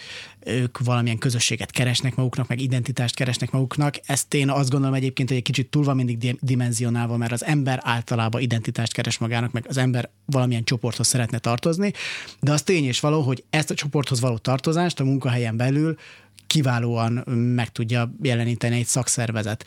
[0.45, 3.95] ők valamilyen közösséget keresnek maguknak, meg identitást keresnek maguknak.
[4.06, 7.80] Ezt én azt gondolom egyébként, hogy egy kicsit túl van mindig dimenzionálva, mert az ember
[7.84, 11.93] általában identitást keres magának, meg az ember valamilyen csoporthoz szeretne tartozni,
[12.39, 15.98] de az tény és való, hogy ezt a csoporthoz való tartozást a munkahelyen belül
[16.47, 17.12] kiválóan
[17.55, 19.65] meg tudja jeleníteni egy szakszervezet.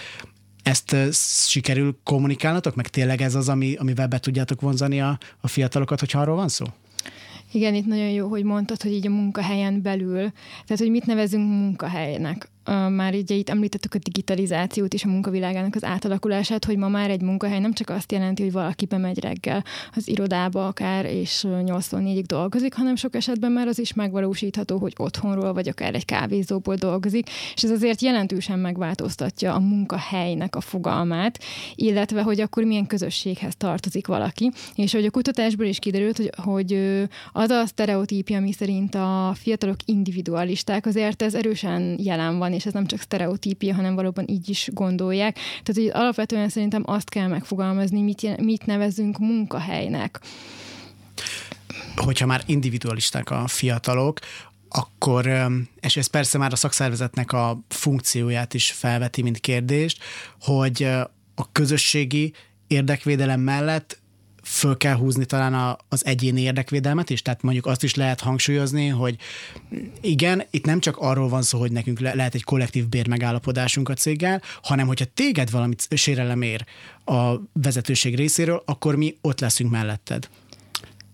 [0.63, 0.97] Ezt
[1.49, 6.21] sikerül kommunikálnatok, meg tényleg ez az, ami, amivel be tudjátok vonzani a, a fiatalokat, hogyha
[6.21, 6.67] arról van szó?
[7.53, 10.33] Igen, itt nagyon jó, hogy mondtad, hogy így a munkahelyen belül,
[10.65, 12.49] tehát hogy mit nevezünk munkahelynek
[12.89, 17.21] már így itt említettük a digitalizációt és a munkavilágának az átalakulását, hogy ma már egy
[17.21, 22.75] munkahely nem csak azt jelenti, hogy valaki bemegy reggel az irodába akár, és 84-ig dolgozik,
[22.75, 27.63] hanem sok esetben már az is megvalósítható, hogy otthonról vagy akár egy kávézóból dolgozik, és
[27.63, 31.39] ez azért jelentősen megváltoztatja a munkahelynek a fogalmát,
[31.75, 34.51] illetve hogy akkor milyen közösséghez tartozik valaki.
[34.75, 36.73] És hogy a kutatásból is kiderült, hogy, hogy
[37.33, 42.73] az a sztereotípia, ami szerint a fiatalok individualisták, azért ez erősen jelen van, és ez
[42.73, 45.35] nem csak sztereotípia, hanem valóban így is gondolják.
[45.35, 50.21] Tehát, hogy alapvetően szerintem azt kell megfogalmazni, mit, mit nevezünk munkahelynek.
[51.97, 54.19] Hogyha már individualisták a fiatalok,
[54.69, 55.49] akkor,
[55.81, 60.03] és ez persze már a szakszervezetnek a funkcióját is felveti, mint kérdést,
[60.41, 60.83] hogy
[61.35, 62.33] a közösségi
[62.67, 64.01] érdekvédelem mellett
[64.49, 68.89] föl kell húzni talán a, az egyéni érdekvédelmet is, tehát mondjuk azt is lehet hangsúlyozni,
[68.89, 69.17] hogy
[70.01, 73.95] igen, itt nem csak arról van szó, hogy nekünk le, lehet egy kollektív bérmegállapodásunk a
[73.95, 76.65] céggel, hanem hogyha téged valamit sérelem ér
[77.05, 80.29] a vezetőség részéről, akkor mi ott leszünk melletted.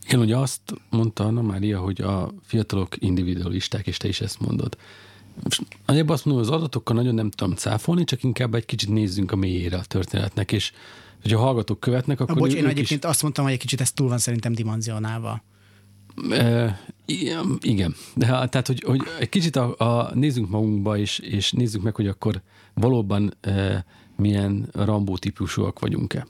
[0.06, 4.76] Igen, ugye azt mondta Anna Mária, hogy a fiatalok individualisták, és te is ezt mondod.
[5.42, 9.32] Most nagyjából azt mondom, az adatokkal nagyon nem tudom cáfolni, csak inkább egy kicsit nézzünk
[9.32, 10.72] a mélyére a történetnek, és
[11.24, 12.36] hogyha a hallgatók követnek, akkor...
[12.36, 13.10] Bocs, én egyébként is...
[13.10, 15.42] azt mondtam, hogy egy kicsit ez túl van szerintem dimenzionálva.
[16.30, 16.80] E,
[17.60, 21.94] igen, de tehát, hogy, hogy egy kicsit a, a, nézzünk magunkba, és, és nézzük meg,
[21.94, 22.42] hogy akkor
[22.74, 23.84] valóban e,
[24.16, 26.26] milyen Rambó típusúak vagyunk-e.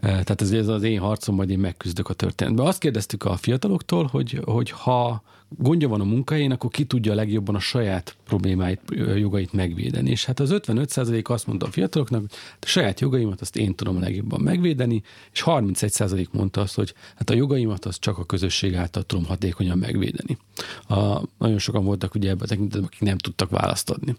[0.00, 2.66] E, tehát ez, ez az én harcom, majd én megküzdök a történetben.
[2.66, 5.22] Azt kérdeztük a fiataloktól, hogy, hogy ha
[5.58, 8.80] gondja van a munkahelyén, akkor ki tudja legjobban a saját problémáit,
[9.16, 10.10] jogait megvédeni.
[10.10, 13.96] És hát az 55% azt mondta a fiataloknak, hogy a saját jogaimat azt én tudom
[13.96, 18.74] a legjobban megvédeni, és 31% mondta azt, hogy hát a jogaimat azt csak a közösség
[18.74, 20.38] által tudom hatékonyan megvédeni.
[20.88, 24.16] A, nagyon sokan voltak ugye ebben a tekintetben, akik nem tudtak választ adni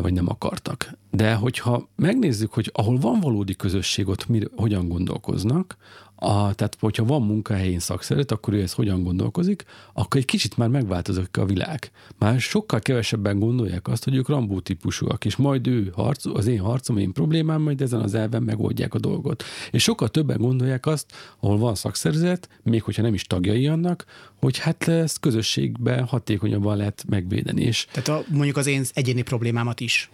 [0.00, 0.92] vagy nem akartak.
[1.10, 5.76] De hogyha megnézzük, hogy ahol van valódi közösség, ott mi, hogyan gondolkoznak,
[6.22, 10.68] a, tehát, hogyha van munkahelyén szakszervezet, akkor ő ezt hogyan gondolkozik, akkor egy kicsit már
[10.68, 11.90] megváltozik a világ.
[12.18, 16.58] Már sokkal kevesebben gondolják azt, hogy ők Rambó típusúak, és majd ő harc, az én
[16.58, 19.44] harcom, én problémám, majd ezen az elven megoldják a dolgot.
[19.70, 24.04] És sokkal többen gondolják azt, ahol van szakszervezet, még hogyha nem is tagjai annak,
[24.36, 27.62] hogy hát ezt közösségben hatékonyabban lehet megvédeni.
[27.62, 30.10] És Tehát a, mondjuk az én egyéni problémámat is.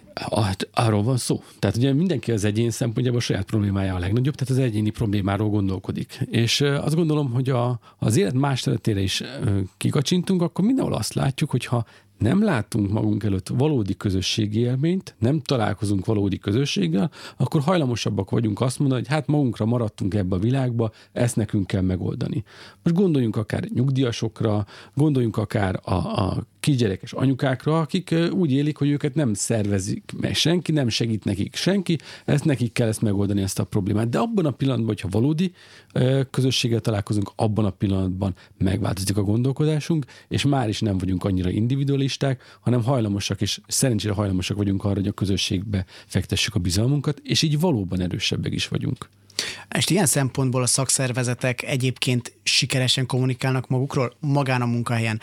[0.73, 1.43] Arról van szó.
[1.59, 5.49] Tehát ugye mindenki az egyén szempontjából a saját problémája a legnagyobb, tehát az egyéni problémáról
[5.49, 6.21] gondolkodik.
[6.31, 9.23] És azt gondolom, hogy a, az élet más területére is
[9.77, 11.85] kikacsintunk, akkor mindenhol azt látjuk, hogy ha
[12.19, 18.79] nem látunk magunk előtt valódi közösségi élményt, nem találkozunk valódi közösséggel, akkor hajlamosabbak vagyunk azt
[18.79, 22.45] mondani, hogy hát magunkra maradtunk ebbe a világba, ezt nekünk kell megoldani.
[22.83, 29.15] Most gondoljunk akár nyugdíjasokra, gondoljunk akár a, a kisgyerekes anyukákra, akik úgy élik, hogy őket
[29.15, 33.65] nem szervezik meg senki, nem segít nekik senki, ezt nekik kell ezt megoldani, ezt a
[33.65, 34.09] problémát.
[34.09, 35.53] De abban a pillanatban, hogyha valódi
[36.31, 42.59] közösséggel találkozunk, abban a pillanatban megváltozik a gondolkodásunk, és már is nem vagyunk annyira individualisták,
[42.61, 47.61] hanem hajlamosak, és szerencsére hajlamosak vagyunk arra, hogy a közösségbe fektessük a bizalmunkat, és így
[47.61, 49.09] valóban erősebbek is vagyunk.
[49.79, 55.21] És ilyen szempontból a szakszervezetek egyébként sikeresen kommunikálnak magukról magán a munkahelyen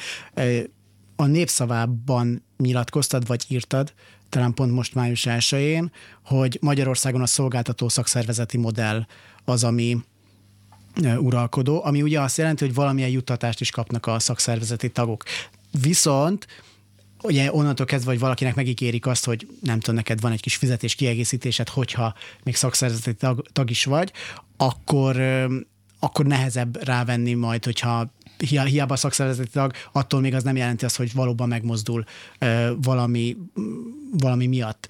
[1.15, 3.93] a népszavában nyilatkoztad, vagy írtad,
[4.30, 5.91] talán pont most május 1
[6.26, 9.06] hogy Magyarországon a szolgáltató szakszervezeti modell
[9.45, 9.97] az, ami
[11.17, 15.23] uralkodó, ami ugye azt jelenti, hogy valamilyen juttatást is kapnak a szakszervezeti tagok.
[15.82, 16.47] Viszont
[17.21, 20.95] ugye onnantól kezdve, hogy valakinek megígérik azt, hogy nem tudom, neked van egy kis fizetés
[20.95, 24.12] kiegészítésed, hogyha még szakszervezeti tag, tag is vagy,
[24.58, 25.21] akkor,
[25.99, 31.13] akkor nehezebb rávenni majd, hogyha hiába szakszervezeti tag, attól még az nem jelenti azt, hogy
[31.13, 32.04] valóban megmozdul
[32.82, 33.38] valami,
[34.12, 34.88] valami miatt,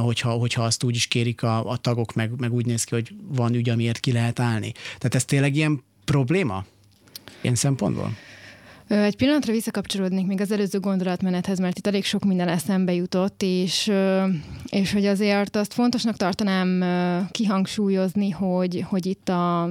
[0.00, 3.14] hogyha, hogyha azt úgy is kérik a, a tagok, meg, meg úgy néz ki, hogy
[3.28, 4.72] van ügy, amiért ki lehet állni.
[4.72, 6.64] Tehát ez tényleg ilyen probléma?
[7.40, 8.16] Ilyen szempontból?
[8.88, 13.92] Egy pillanatra visszakapcsolódnék még az előző gondolatmenethez, mert itt elég sok minden eszembe jutott, és,
[14.68, 16.84] és hogy azért azt fontosnak tartanám
[17.30, 19.62] kihangsúlyozni, hogy, hogy itt a,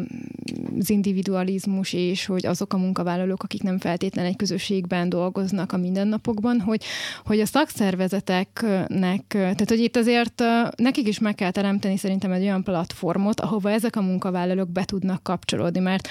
[0.80, 6.60] az individualizmus és hogy azok a munkavállalók, akik nem feltétlenül egy közösségben dolgoznak a mindennapokban,
[6.60, 6.84] hogy,
[7.26, 10.44] hogy a szakszervezeteknek, tehát hogy itt azért
[10.76, 15.24] nekik is meg kell teremteni szerintem egy olyan platformot, ahova ezek a munkavállalók be tudnak
[15.24, 16.10] kapcsolódni, mert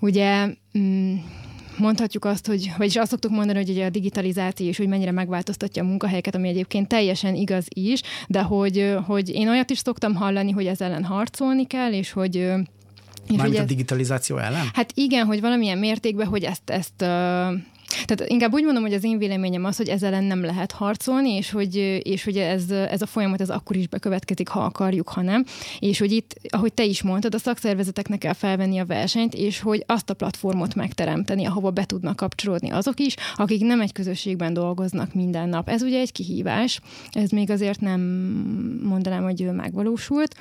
[0.00, 0.46] ugye
[0.78, 1.14] mm,
[1.80, 5.82] mondhatjuk azt, hogy, vagyis azt szoktuk mondani, hogy ugye a digitalizáció is, hogy mennyire megváltoztatja
[5.82, 10.50] a munkahelyeket, ami egyébként teljesen igaz is, de hogy, hogy én olyat is szoktam hallani,
[10.50, 12.34] hogy ez ellen harcolni kell, és hogy
[13.28, 14.70] és Mármint a digitalizáció ellen?
[14.72, 17.04] Hát igen, hogy valamilyen mértékben, hogy ezt, ezt
[18.04, 21.50] tehát inkább úgy mondom, hogy az én véleményem az, hogy ezzel nem lehet harcolni, és
[21.50, 25.44] hogy, és hogy ez, ez a folyamat ez akkor is bekövetkezik, ha akarjuk, ha nem.
[25.78, 29.84] És hogy itt, ahogy te is mondtad, a szakszervezeteknek kell felvenni a versenyt, és hogy
[29.86, 35.14] azt a platformot megteremteni, ahova be tudnak kapcsolódni azok is, akik nem egy közösségben dolgoznak
[35.14, 35.68] minden nap.
[35.68, 38.00] Ez ugye egy kihívás, ez még azért nem
[38.82, 40.34] mondanám, hogy megvalósult.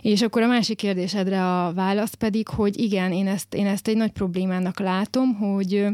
[0.00, 3.96] És akkor a másik kérdésedre a válasz pedig, hogy igen, én ezt, én ezt egy
[3.96, 5.86] nagy problémának látom, hogy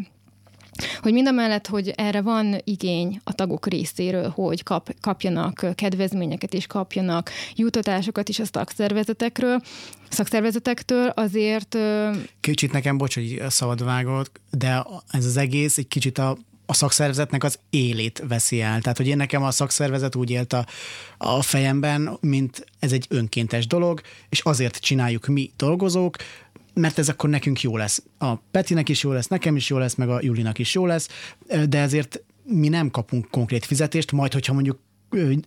[1.03, 6.55] hogy mind a mellett, hogy erre van igény a tagok részéről, hogy kap, kapjanak kedvezményeket
[6.55, 9.61] és kapjanak jutatásokat is a szakszervezetekről,
[10.09, 11.79] szakszervezetektől, azért...
[12.41, 16.37] Kicsit nekem, bocs, hogy szabad vágod, de ez az egész egy kicsit a
[16.71, 18.81] a szakszervezetnek az élét veszi el.
[18.81, 20.67] Tehát, hogy én nekem a szakszervezet úgy élt a,
[21.19, 26.17] a fejemben, mint ez egy önkéntes dolog, és azért csináljuk mi dolgozók,
[26.75, 28.03] mert ez akkor nekünk jó lesz.
[28.19, 31.09] A Petinek is jó lesz, nekem is jó lesz, meg a Julinak is jó lesz,
[31.69, 34.79] de ezért mi nem kapunk konkrét fizetést, majd hogyha mondjuk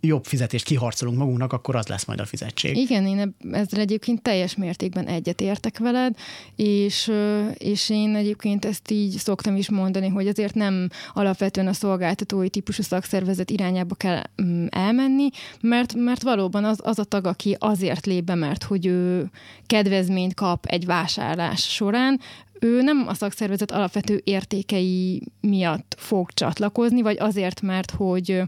[0.01, 2.75] jobb fizetést kiharcolunk magunknak, akkor az lesz majd a fizetség.
[2.75, 6.15] Igen, én ezzel egyébként teljes mértékben egyet értek veled,
[6.55, 7.11] és,
[7.57, 12.83] és én egyébként ezt így szoktam is mondani, hogy azért nem alapvetően a szolgáltatói típusú
[12.83, 15.29] szakszervezet irányába kell mm, elmenni,
[15.61, 19.29] mert, mert valóban az, az a tag, aki azért lép be, mert hogy ő
[19.65, 22.19] kedvezményt kap egy vásárlás során,
[22.63, 28.41] ő nem a szakszervezet alapvető értékei miatt fog csatlakozni, vagy azért, mert hogy,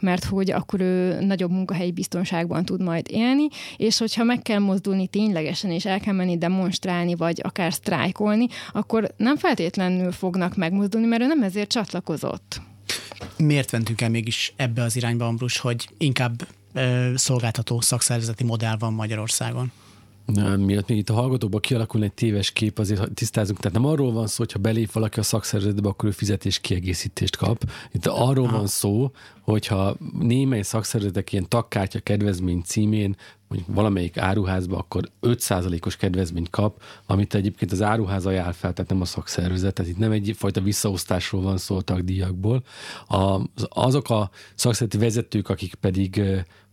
[0.00, 5.06] mert hogy akkor ő nagyobb munkahelyi biztonságban tud majd élni, és hogyha meg kell mozdulni
[5.06, 11.22] ténylegesen, és el kell menni demonstrálni, vagy akár sztrájkolni, akkor nem feltétlenül fognak megmozdulni, mert
[11.22, 12.60] ő nem ezért csatlakozott.
[13.36, 18.92] Miért mentünk el mégis ebbe az irányba, Ambrus, hogy inkább ö, szolgáltató szakszervezeti modell van
[18.92, 19.72] Magyarországon?
[20.56, 23.58] Miatt még itt a hallgatóban kialakul egy téves kép, azért tisztázunk.
[23.58, 27.36] Tehát nem arról van szó, hogy ha belép valaki a szakszervezetbe, akkor ő fizetés kiegészítést
[27.36, 27.70] kap.
[27.92, 33.16] Itt arról van szó, hogyha némely szakszervezetek ilyen tagkártya kedvezmény címén
[33.48, 39.00] mondjuk valamelyik áruházba, akkor 5%-os kedvezményt kap, amit egyébként az áruház ajánl fel, tehát nem
[39.00, 42.62] a szakszervezet, tehát itt nem egyfajta visszaosztásról van szó a tagdíjakból.
[43.08, 46.22] A, azok a szakszervezeti vezetők, akik pedig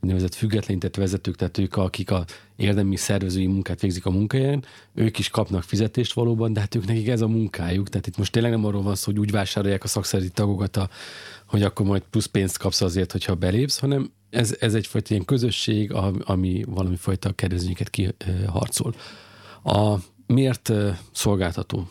[0.02, 5.30] úgynevezett függetlenített vezetők, tehát ők, akik a érdemi szervezői munkát végzik a munkahelyen, ők is
[5.30, 7.90] kapnak fizetést valóban, de hát ők nekik ez a munkájuk.
[7.90, 10.90] Tehát itt most tényleg nem arról van szó, hogy úgy vásárolják a szakszervezeti tagokat, a,
[11.46, 15.94] hogy akkor majd plusz pénzt kapsz azért, hogyha belépsz, hanem ez, ez egyfajta ilyen közösség,
[16.24, 18.94] ami valami fajta kedvezményeket kiharcol.
[19.64, 20.72] A, miért
[21.12, 21.88] szolgáltató?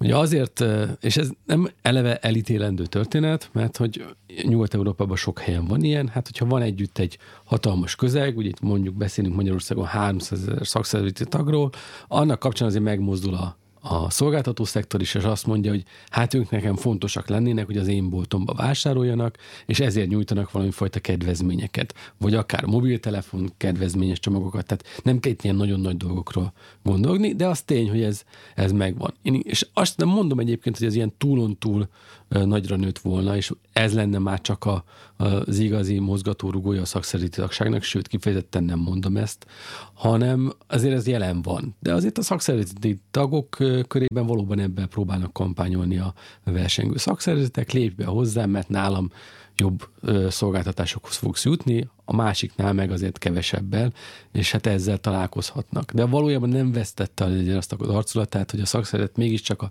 [0.00, 0.64] Ugye azért,
[1.00, 4.04] és ez nem eleve elítélendő történet, mert hogy
[4.42, 8.94] Nyugat-Európában sok helyen van ilyen, hát hogyha van együtt egy hatalmas közeg, ugye itt mondjuk
[8.94, 11.70] beszélünk Magyarországon 300 ezer szakszervezeti tagról,
[12.08, 16.50] annak kapcsán azért megmozdul a, a szolgáltató szektor is, és azt mondja, hogy hát ők
[16.50, 19.36] nekem fontosak lennének, hogy az én boltomba vásároljanak,
[19.66, 25.56] és ezért nyújtanak valami fajta kedvezményeket, vagy akár mobiltelefon kedvezményes csomagokat, tehát nem kell ilyen
[25.56, 28.22] nagyon nagy dolgokról gondolni, de az tény, hogy ez,
[28.54, 29.14] ez megvan.
[29.22, 31.88] Én, és azt nem mondom egyébként, hogy ez ilyen túlon túl
[32.28, 34.84] nagyra nőtt volna, és ez lenne már csak a,
[35.16, 39.46] az igazi mozgatórugója a szakszereti tagságnak, sőt, kifejezetten nem mondom ezt,
[39.94, 41.76] hanem azért ez jelen van.
[41.80, 43.56] De azért a szakszereti tagok
[43.88, 46.14] körében valóban ebben próbálnak kampányolni a
[46.44, 49.10] versengő szakszervezetek, lépj be hozzám, mert nálam
[49.56, 49.88] jobb
[50.28, 53.92] szolgáltatásokhoz fogsz jutni, a másiknál meg azért kevesebbel,
[54.32, 55.92] és hát ezzel találkozhatnak.
[55.92, 59.68] De valójában nem vesztette el azt az arculatát, hogy a szakszervezet mégiscsak az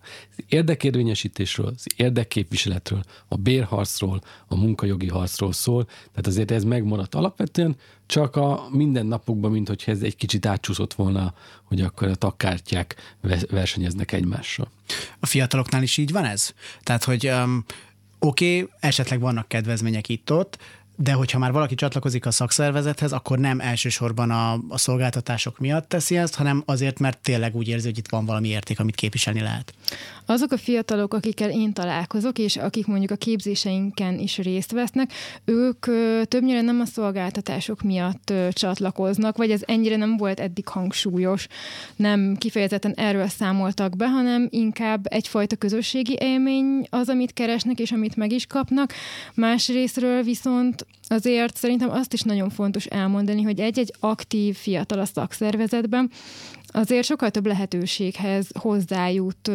[0.47, 7.75] érdekérvényesítésről, az érdekképviseletről, a bérharcról, a munkajogi harcról szól, tehát azért ez megmaradt alapvetően,
[8.05, 11.33] csak a mindennapokban, mint hogyha ez egy kicsit átcsúszott volna,
[11.63, 13.15] hogy akkor a tagkártyák
[13.49, 14.71] versenyeznek egymással.
[15.19, 16.53] A fiataloknál is így van ez?
[16.83, 17.65] Tehát, hogy um,
[18.19, 20.57] oké, okay, esetleg vannak kedvezmények itt-ott,
[20.99, 26.17] de hogyha már valaki csatlakozik a szakszervezethez, akkor nem elsősorban a, a szolgáltatások miatt teszi
[26.17, 29.73] ezt, hanem azért, mert tényleg úgy érzi, hogy itt van valami érték, amit képviselni lehet.
[30.25, 35.11] Azok a fiatalok, akikkel én találkozok, és akik mondjuk a képzéseinken is részt vesznek,
[35.45, 35.85] ők
[36.27, 41.47] többnyire nem a szolgáltatások miatt csatlakoznak, vagy ez ennyire nem volt eddig hangsúlyos,
[41.95, 48.15] nem kifejezetten erről számoltak be, hanem inkább egyfajta közösségi élmény az, amit keresnek, és amit
[48.15, 48.93] meg is kapnak.
[49.33, 56.11] Másrésztről viszont azért szerintem azt is nagyon fontos elmondani, hogy egy-egy aktív fiatal a szakszervezetben
[56.77, 59.51] azért sokkal több lehetőséghez hozzájut.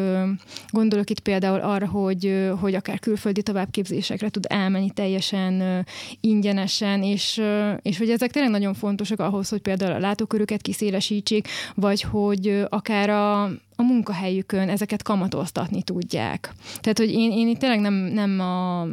[0.68, 5.84] Gondolok itt például arra, hogy, hogy akár külföldi továbbképzésekre tud elmenni teljesen
[6.20, 7.42] ingyenesen, és,
[7.82, 13.10] és hogy ezek tényleg nagyon fontosak ahhoz, hogy például a látókörüket kiszélesítsék, vagy hogy akár
[13.10, 13.42] a,
[13.76, 16.52] a munkahelyükön ezeket kamatoztatni tudják.
[16.80, 18.86] Tehát, hogy én, én itt tényleg nem, nem a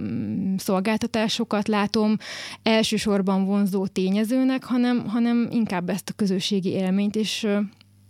[0.58, 2.18] szolgáltatásokat látom
[2.64, 7.48] elsősorban vonzó tényezőnek, hanem, hanem inkább ezt a közösségi élményt, és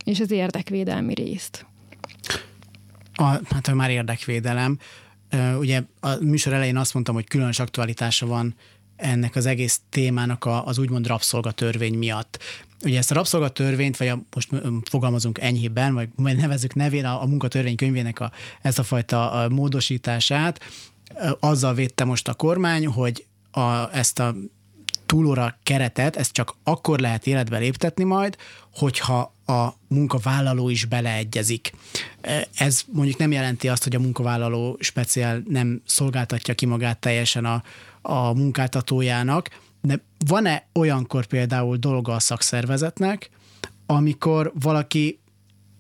[0.05, 1.65] és az érdekvédelmi részt.
[3.13, 4.77] A, hát, ha már érdekvédelem,
[5.57, 8.55] ugye a műsor elején azt mondtam, hogy különös aktualitása van
[8.95, 12.39] ennek az egész témának az úgymond rabszolgatörvény miatt.
[12.83, 14.49] Ugye ezt a rabszolgatörvényt, vagy a, most
[14.89, 18.31] fogalmazunk enyhében, vagy nevezzük nevén a, a munkatörvény könyvének a,
[18.61, 20.59] ezt a fajta a módosítását,
[21.39, 24.35] azzal védte most a kormány, hogy a, ezt a
[25.05, 28.35] túlóra keretet, ezt csak akkor lehet életbe léptetni majd,
[28.73, 31.73] hogyha a munkavállaló is beleegyezik.
[32.55, 37.63] Ez mondjuk nem jelenti azt, hogy a munkavállaló speciál nem szolgáltatja ki magát teljesen a,
[38.01, 39.49] a munkáltatójának,
[39.81, 43.29] de van-e olyankor például dolga a szakszervezetnek,
[43.85, 45.19] amikor valaki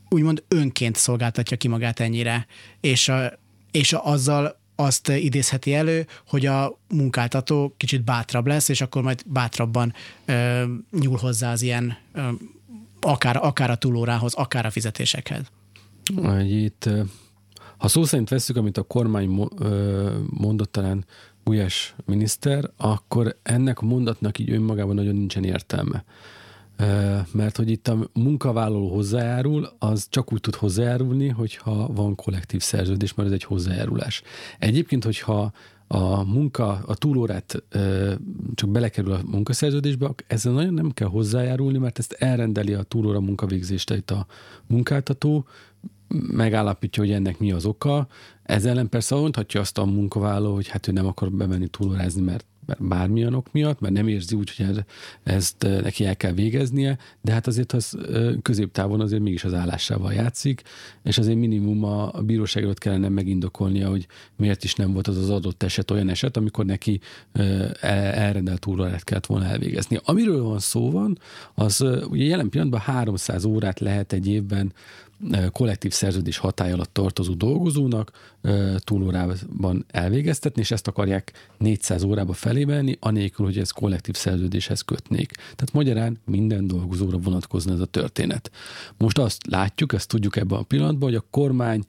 [0.09, 2.45] úgymond önként szolgáltatja ki magát ennyire,
[2.81, 3.31] és, a,
[3.71, 9.23] és a, azzal azt idézheti elő, hogy a munkáltató kicsit bátrabb lesz, és akkor majd
[9.25, 9.93] bátrabban
[10.25, 10.63] ö,
[10.99, 12.29] nyúl hozzá az ilyen ö,
[13.01, 15.51] akár, akár a túlórához, akár a fizetésekhez.
[16.41, 16.89] Itt,
[17.77, 19.49] ha szó szerint veszük, amit a kormány
[20.29, 21.05] mondott talán
[21.43, 26.03] Gulyás miniszter, akkor ennek a mondatnak így önmagában nagyon nincsen értelme.
[27.31, 33.13] Mert hogy itt a munkavállaló hozzájárul, az csak úgy tud hozzájárulni, hogyha van kollektív szerződés,
[33.13, 34.21] mert ez egy hozzájárulás.
[34.59, 35.51] Egyébként, hogyha
[35.87, 37.63] a munka, a túlórát
[38.55, 43.91] csak belekerül a munkaszerződésbe, ezzel nagyon nem kell hozzájárulni, mert ezt elrendeli a túlóra munkavégzést
[43.91, 44.25] itt a
[44.67, 45.45] munkáltató,
[46.31, 48.07] megállapítja, hogy ennek mi az oka.
[48.43, 52.45] Ezzel ellen persze mondhatja azt a munkavállaló, hogy hát ő nem akar bemenni túlórázni, mert
[52.69, 54.83] mert bármilyen ok miatt, mert nem érzi úgy, hogy
[55.23, 59.53] ezt eh, neki el kell végeznie, de hát azért az eh, középtávon azért mégis az
[59.53, 60.61] állásával játszik,
[61.03, 62.23] és azért minimum a, a
[62.73, 66.99] kellene megindokolnia, hogy miért is nem volt az az adott eset olyan eset, amikor neki
[67.31, 69.99] eh, elrendelt túlórát kellett volna elvégezni.
[70.03, 71.19] Amiről van szó van,
[71.55, 74.73] az ugye jelen pillanatban 300 órát lehet egy évben
[75.51, 78.11] kollektív szerződés hatály alatt tartozó dolgozónak
[78.77, 85.31] túlórában elvégeztetni, és ezt akarják 400 órába felémelni, anélkül, hogy ez kollektív szerződéshez kötnék.
[85.31, 88.51] Tehát magyarán minden dolgozóra vonatkozna ez a történet.
[88.97, 91.83] Most azt látjuk, ezt tudjuk ebben a pillanatban, hogy a kormány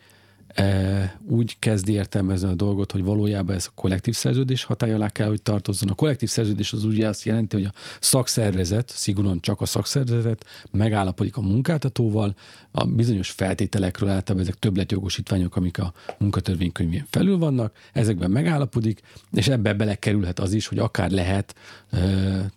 [1.26, 5.42] úgy kezdi értelmezni a dolgot, hogy valójában ez a kollektív szerződés hatály alá kell, hogy
[5.42, 5.88] tartozzon.
[5.88, 11.36] A kollektív szerződés az ugye azt jelenti, hogy a szakszervezet, szigorúan csak a szakszervezet megállapodik
[11.36, 12.34] a munkáltatóval,
[12.70, 19.00] a bizonyos feltételekről általában ezek többletjogosítványok, amik a munkatörvénykönyvén felül vannak, ezekben megállapodik,
[19.32, 21.54] és ebbe belekerülhet az is, hogy akár lehet
[21.90, 22.00] e,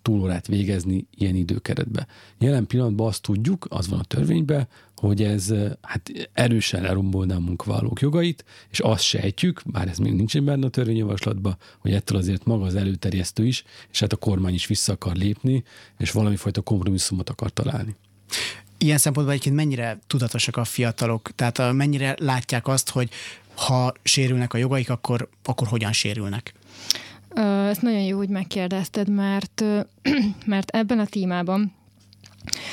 [0.02, 2.06] túlórát végezni ilyen időkeretbe.
[2.38, 4.68] Jelen pillanatban azt tudjuk, az van a törvényben,
[5.06, 10.44] hogy ez hát erősen lerombolná a munkavállalók jogait, és azt sejtjük, bár ez még nincsen
[10.44, 14.66] benne a törvényjavaslatban, hogy ettől azért maga az előterjesztő is, és hát a kormány is
[14.66, 15.64] vissza akar lépni,
[15.98, 17.94] és valami fajta kompromisszumot akar találni.
[18.78, 21.30] Ilyen szempontból egyébként mennyire tudatosak a fiatalok?
[21.34, 23.10] Tehát mennyire látják azt, hogy
[23.54, 26.54] ha sérülnek a jogaik, akkor, akkor hogyan sérülnek?
[27.68, 29.64] Ezt nagyon jó, hogy megkérdezted, mert,
[30.46, 31.72] mert ebben a témában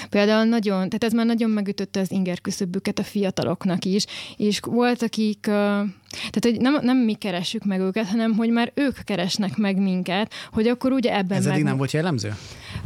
[0.09, 4.05] Például nagyon, tehát ez már nagyon megütötte az inger küszöbüket a fiataloknak is,
[4.37, 8.97] és volt, akik, tehát hogy nem, nem mi keressük meg őket, hanem hogy már ők
[9.03, 11.53] keresnek meg minket, hogy akkor ugye ebben Ez meg...
[11.53, 12.35] eddig nem volt jellemző?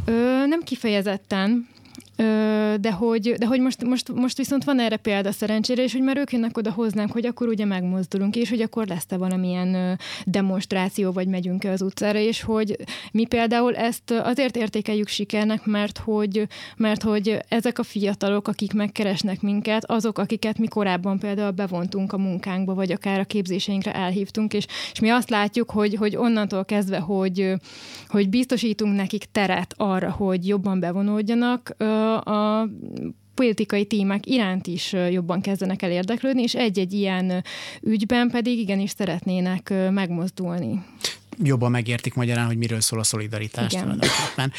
[0.04, 1.68] Ö, nem kifejezetten,
[2.80, 6.16] de hogy, de hogy most, most, most viszont van erre példa szerencsére, és hogy már
[6.16, 11.28] ők jönnek oda hoznánk, hogy akkor ugye megmozdulunk, és hogy akkor lesz-e valamilyen demonstráció, vagy
[11.28, 12.76] megyünk az utcára, és hogy
[13.12, 16.46] mi például ezt azért értékeljük sikernek, mert hogy,
[16.76, 22.18] mert hogy ezek a fiatalok, akik megkeresnek minket, azok, akiket mi korábban például bevontunk a
[22.18, 26.98] munkánkba, vagy akár a képzéseinkre elhívtunk, és, és mi azt látjuk, hogy, hogy onnantól kezdve,
[26.98, 27.52] hogy,
[28.08, 31.74] hogy biztosítunk nekik teret arra, hogy jobban bevonódjanak,
[32.14, 32.68] a
[33.34, 37.44] politikai témák iránt is jobban kezdenek el érdeklődni, és egy-egy ilyen
[37.80, 40.84] ügyben pedig igenis szeretnének megmozdulni.
[41.42, 43.82] Jobban megértik magyarán, hogy miről szól a szolidaritás Igen.
[43.82, 44.52] tulajdonképpen.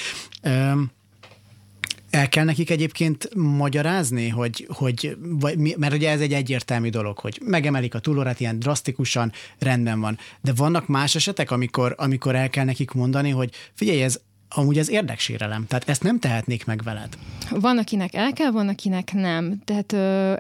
[2.10, 7.42] El kell nekik egyébként magyarázni, hogy, hogy vagy, mert ugye ez egy egyértelmű dolog, hogy
[7.46, 10.18] megemelik a túlórát ilyen drasztikusan, rendben van.
[10.42, 14.20] De vannak más esetek, amikor, amikor el kell nekik mondani, hogy figyelj, ez
[14.50, 17.18] amúgy ez érdeksérelem, tehát ezt nem tehetnék meg veled.
[17.50, 19.62] Van, akinek el kell, van, akinek nem.
[19.66, 19.94] Tehát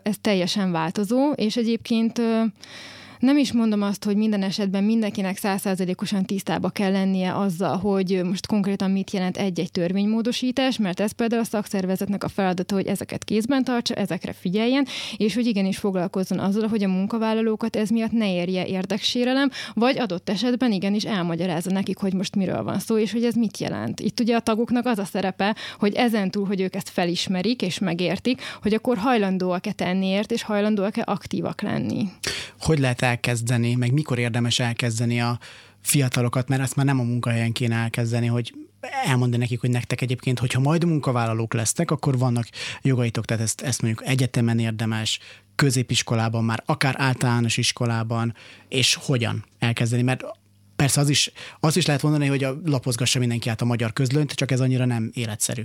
[0.03, 2.22] ez teljesen változó, és egyébként
[3.20, 8.47] nem is mondom azt, hogy minden esetben mindenkinek százszázalékosan tisztába kell lennie azzal, hogy most
[8.47, 13.63] konkrétan mit jelent egy-egy törvénymódosítás, mert ez például a szakszervezetnek a feladata, hogy ezeket kézben
[13.63, 14.86] tartsa, ezekre figyeljen,
[15.18, 20.30] és hogy igenis foglalkozzon azzal, hogy a munkavállalókat ez miatt ne érje érdeksérelem, vagy adott
[20.30, 23.99] esetben igenis elmagyarázza nekik, hogy most miről van szó, és hogy ez mit jelent.
[23.99, 27.80] Itt ugye a tagoknak az a szerepe, hogy ezen túl, hogy ők ezt felismerik és
[27.80, 32.09] megértik, hogy akkor hajlandóak-e tenniért, és hajlandóak-e aktívak lenni.
[32.59, 35.39] Hogy lehet elkezdeni, meg mikor érdemes elkezdeni a
[35.82, 38.53] fiatalokat, mert ezt már nem a munkahelyen kéne elkezdeni, hogy
[39.05, 42.47] elmondani nekik, hogy nektek egyébként, hogyha majd munkavállalók lesztek, akkor vannak
[42.82, 45.20] jogaitok, tehát ezt, ezt mondjuk egyetemen érdemes,
[45.55, 48.36] középiskolában már, akár általános iskolában,
[48.68, 50.24] és hogyan elkezdeni, mert
[50.76, 54.32] persze az is, az is lehet mondani, hogy a lapozgassa mindenki át a magyar közlönt,
[54.32, 55.64] csak ez annyira nem életszerű.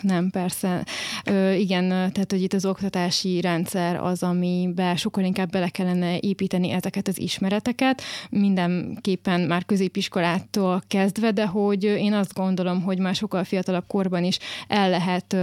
[0.00, 0.84] Nem, persze.
[1.24, 6.70] Ö, igen, tehát hogy itt az oktatási rendszer az, amiben sokkal inkább bele kellene építeni
[6.70, 13.44] ezeket az ismereteket, mindenképpen már középiskolától kezdve, de hogy én azt gondolom, hogy már sokkal
[13.44, 15.36] fiatalabb korban is el lehet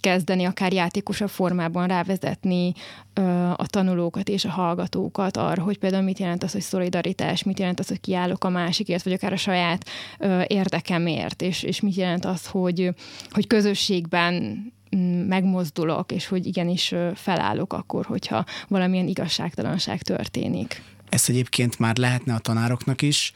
[0.00, 2.72] kezdeni, akár játékosabb formában rávezetni
[3.56, 7.80] a tanulókat és a hallgatókat arra, hogy például mit jelent az, hogy szolidaritás, mit jelent
[7.80, 9.84] az, hogy kiállok a másikért, vagy akár a saját
[10.46, 12.94] érdekemért, és, és mit jelent az, hogy,
[13.30, 13.89] hogy közösségben
[14.96, 20.82] mm, megmozdulok, és hogy igenis felállok akkor, hogyha valamilyen igazságtalanság történik.
[21.08, 23.32] Ezt egyébként már lehetne a tanároknak is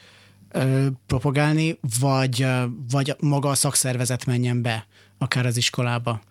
[0.51, 2.47] ö, propagálni, vagy,
[2.91, 4.87] vagy maga a szakszervezet menjen be,
[5.17, 6.21] akár az iskolába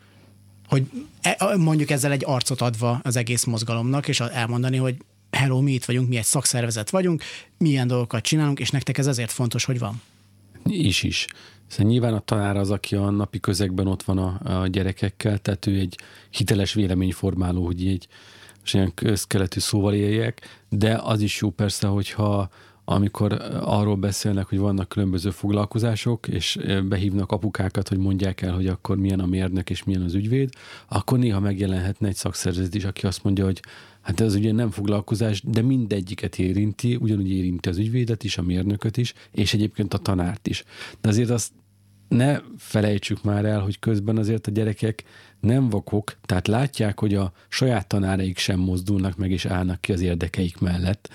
[0.69, 0.87] hogy
[1.21, 4.97] e, mondjuk ezzel egy arcot adva az egész mozgalomnak, és elmondani, hogy
[5.31, 7.23] hello, mi itt vagyunk, mi egy szakszervezet vagyunk,
[7.59, 10.03] milyen dolgokat csinálunk, és nektek ez azért fontos, hogy van.
[10.65, 11.27] Is is.
[11.75, 15.67] Szóval nyilván a tanár az, aki a napi közegben ott van a, a gyerekekkel, tehát
[15.67, 15.99] ő egy
[16.31, 18.09] hiteles véleményformáló, hogy így
[18.65, 22.49] és ilyen közkeletű szóval éljek, de az is jó persze, hogyha
[22.85, 26.59] amikor arról beszélnek, hogy vannak különböző foglalkozások, és
[26.89, 30.51] behívnak apukákat, hogy mondják el, hogy akkor milyen a mérnök és milyen az ügyvéd,
[30.89, 33.63] akkor néha megjelenhetne egy szakszervezet is, aki azt mondja, hogy
[34.01, 38.97] hát ez ugye nem foglalkozás, de mindegyiket érinti, ugyanúgy érinti az ügyvédet is, a mérnököt
[38.97, 40.65] is, és egyébként a tanárt is.
[41.01, 41.53] De azért azt
[42.09, 45.05] ne felejtsük már el, hogy közben azért a gyerekek
[45.41, 50.01] nem vakok, tehát látják, hogy a saját tanáraik sem mozdulnak meg és állnak ki az
[50.01, 51.09] érdekeik mellett.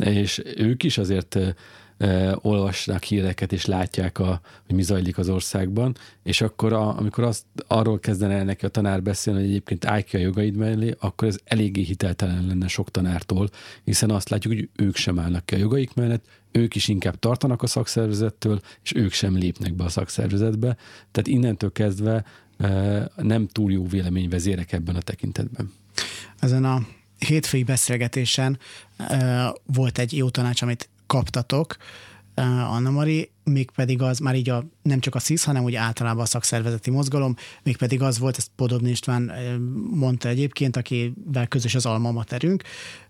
[0.00, 1.38] És ők is azért
[2.34, 7.44] olvasnak híreket, és látják, a, hogy mi zajlik az országban, és akkor a, amikor azt,
[7.66, 11.28] arról kezdene el neki a tanár beszélni, hogy egyébként állj ki a jogaid mellé, akkor
[11.28, 13.48] ez eléggé hiteltelen lenne sok tanártól,
[13.84, 17.62] hiszen azt látjuk, hogy ők sem állnak ki a jogaik mellett, ők is inkább tartanak
[17.62, 20.76] a szakszervezettől, és ők sem lépnek be a szakszervezetbe.
[21.10, 22.24] Tehát innentől kezdve
[23.16, 25.72] nem túl jó véleményvezérek ebben a tekintetben.
[26.38, 26.86] Ezen a
[27.18, 28.58] hétfői beszélgetésen
[28.98, 31.76] uh, volt egy jó tanács, amit kaptatok,
[32.36, 36.22] uh, Anna Mari, mégpedig az már így a, nem csak a SZISZ, hanem úgy általában
[36.22, 39.32] a szakszervezeti mozgalom, mégpedig az volt, ezt Podobni István
[39.90, 42.62] mondta egyébként, akivel közös az alma materünk,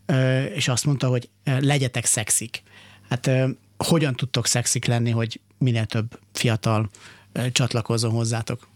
[0.08, 2.62] uh, és azt mondta, hogy legyetek szexik.
[3.08, 3.30] Hát
[3.76, 6.90] hogyan tudtok szexik lenni, hogy minél több fiatal
[7.52, 8.68] csatlakozzon hozzátok?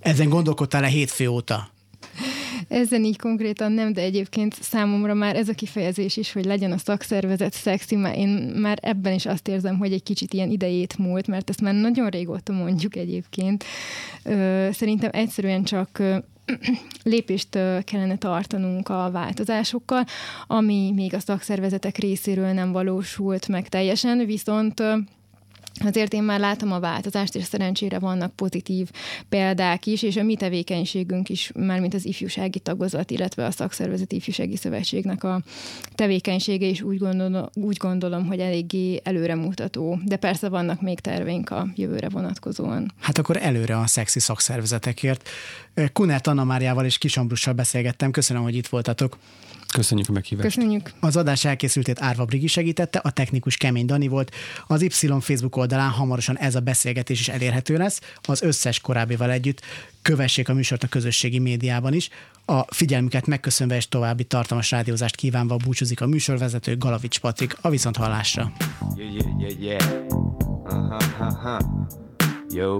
[0.00, 1.73] Ezen gondolkodtál-e hétfő óta?
[2.74, 6.78] Ezen így konkrétan nem, de egyébként számomra már ez a kifejezés is, hogy legyen a
[6.78, 11.26] szakszervezet szexi, mert én már ebben is azt érzem, hogy egy kicsit ilyen idejét múlt,
[11.26, 13.64] mert ezt már nagyon régóta mondjuk egyébként.
[14.70, 16.02] Szerintem egyszerűen csak
[17.02, 17.48] lépést
[17.84, 20.04] kellene tartanunk a változásokkal,
[20.46, 24.82] ami még a szakszervezetek részéről nem valósult meg teljesen, viszont
[25.80, 28.90] azért én már látom a változást, és szerencsére vannak pozitív
[29.28, 34.16] példák is, és a mi tevékenységünk is, már mint az ifjúsági tagozat, illetve a szakszervezeti
[34.16, 35.42] ifjúsági szövetségnek a
[35.94, 41.66] tevékenysége is úgy gondolom, úgy gondolom, hogy eléggé előremutató, de persze vannak még terveink a
[41.74, 42.92] jövőre vonatkozóan.
[43.00, 45.28] Hát akkor előre a szexi szakszervezetekért.
[45.92, 48.10] Kunert Anna Máriával és Kisambrussal beszélgettem.
[48.10, 49.18] Köszönöm, hogy itt voltatok.
[49.74, 50.54] Köszönjük a meghívást.
[50.54, 50.90] Köszönjük.
[51.00, 54.34] Az adás elkészültét Árva Brigi segítette, a technikus Kemény Dani volt.
[54.66, 54.88] Az Y
[55.20, 59.60] Facebook oldalán hamarosan ez a beszélgetés is elérhető lesz, az összes korábbival együtt.
[60.02, 62.08] Kövessék a műsort a közösségi médiában is.
[62.44, 68.52] A figyelmüket megköszönve és további tartalmas rádiózást kívánva búcsúzik a műsorvezető Galavics Patrik a viszonthallásra.
[68.96, 70.06] Yeah, yeah, yeah, yeah.
[70.64, 71.60] Uh-huh, uh-huh.
[72.48, 72.76] Yo.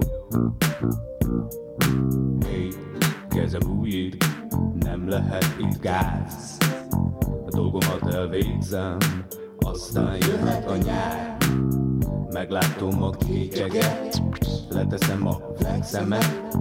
[3.35, 4.25] Hey, kezdem újít,
[4.79, 6.57] nem lehet itt gáz
[7.45, 8.97] dolgomat elvégzem,
[9.57, 11.37] aztán jöhet a nyár.
[12.29, 14.21] Meglátom a kékeget,
[14.69, 16.57] leteszem a flexemet,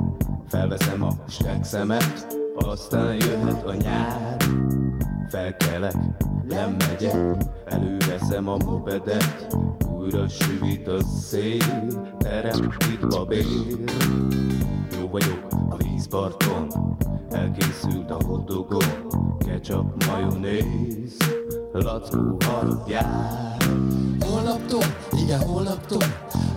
[0.49, 4.37] felveszem a stekszemet, aztán jöhet a nyár.
[5.29, 5.97] Felkelek,
[6.49, 9.57] nem megyek, előveszem a mopedet,
[9.99, 13.45] újra süvít a szél, terem itt a bér.
[15.15, 16.97] Vagyok a vízparton,
[17.31, 19.07] elkészült a hotdogon,
[19.39, 21.17] ketchup, majonéz,
[21.73, 23.57] lackó harapjár.
[24.21, 26.03] Holnaptól, igen holnaptól,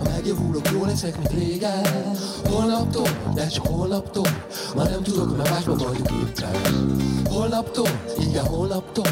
[0.04, 2.16] megjavulok, jó leszek, mint régen.
[2.50, 4.26] Holnaptól, de csak holnaptól,
[4.76, 6.96] már nem tudok, mert másba vagyok éppen.
[7.30, 7.88] Holnaptól,
[8.20, 9.08] igen holnaptól,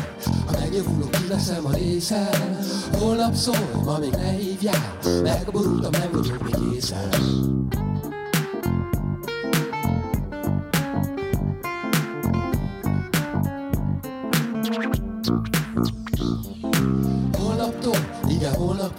[0.47, 2.59] ha megjavulok, ki leszem a részem.
[2.99, 7.09] Holnap szól, ma még ne hívjál, megborultam, nem vagyok még készen.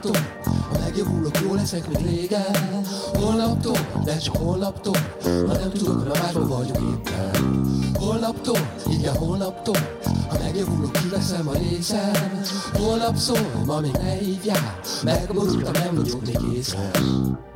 [0.07, 2.85] Holnaptól Ha megjavulok, jó leszek, mint régen.
[3.13, 7.65] Holnaptól, de csak holnaptól Ha nem tudok, mert másban vagyok éppen.
[7.99, 9.77] Holnaptól, igen holnaptól
[10.29, 12.41] Ha megjavulok, ki leszem a részem.
[12.73, 17.55] Holnap szól, ma még ne hívjál Megborultam, nem vagyok még készen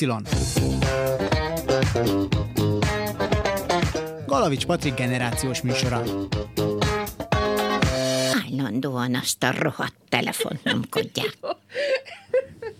[0.00, 0.06] Y.
[4.26, 6.02] Galavics Patrik generációs műsora.
[8.44, 11.38] Állandóan azt a rohadt telefont nyomkodják.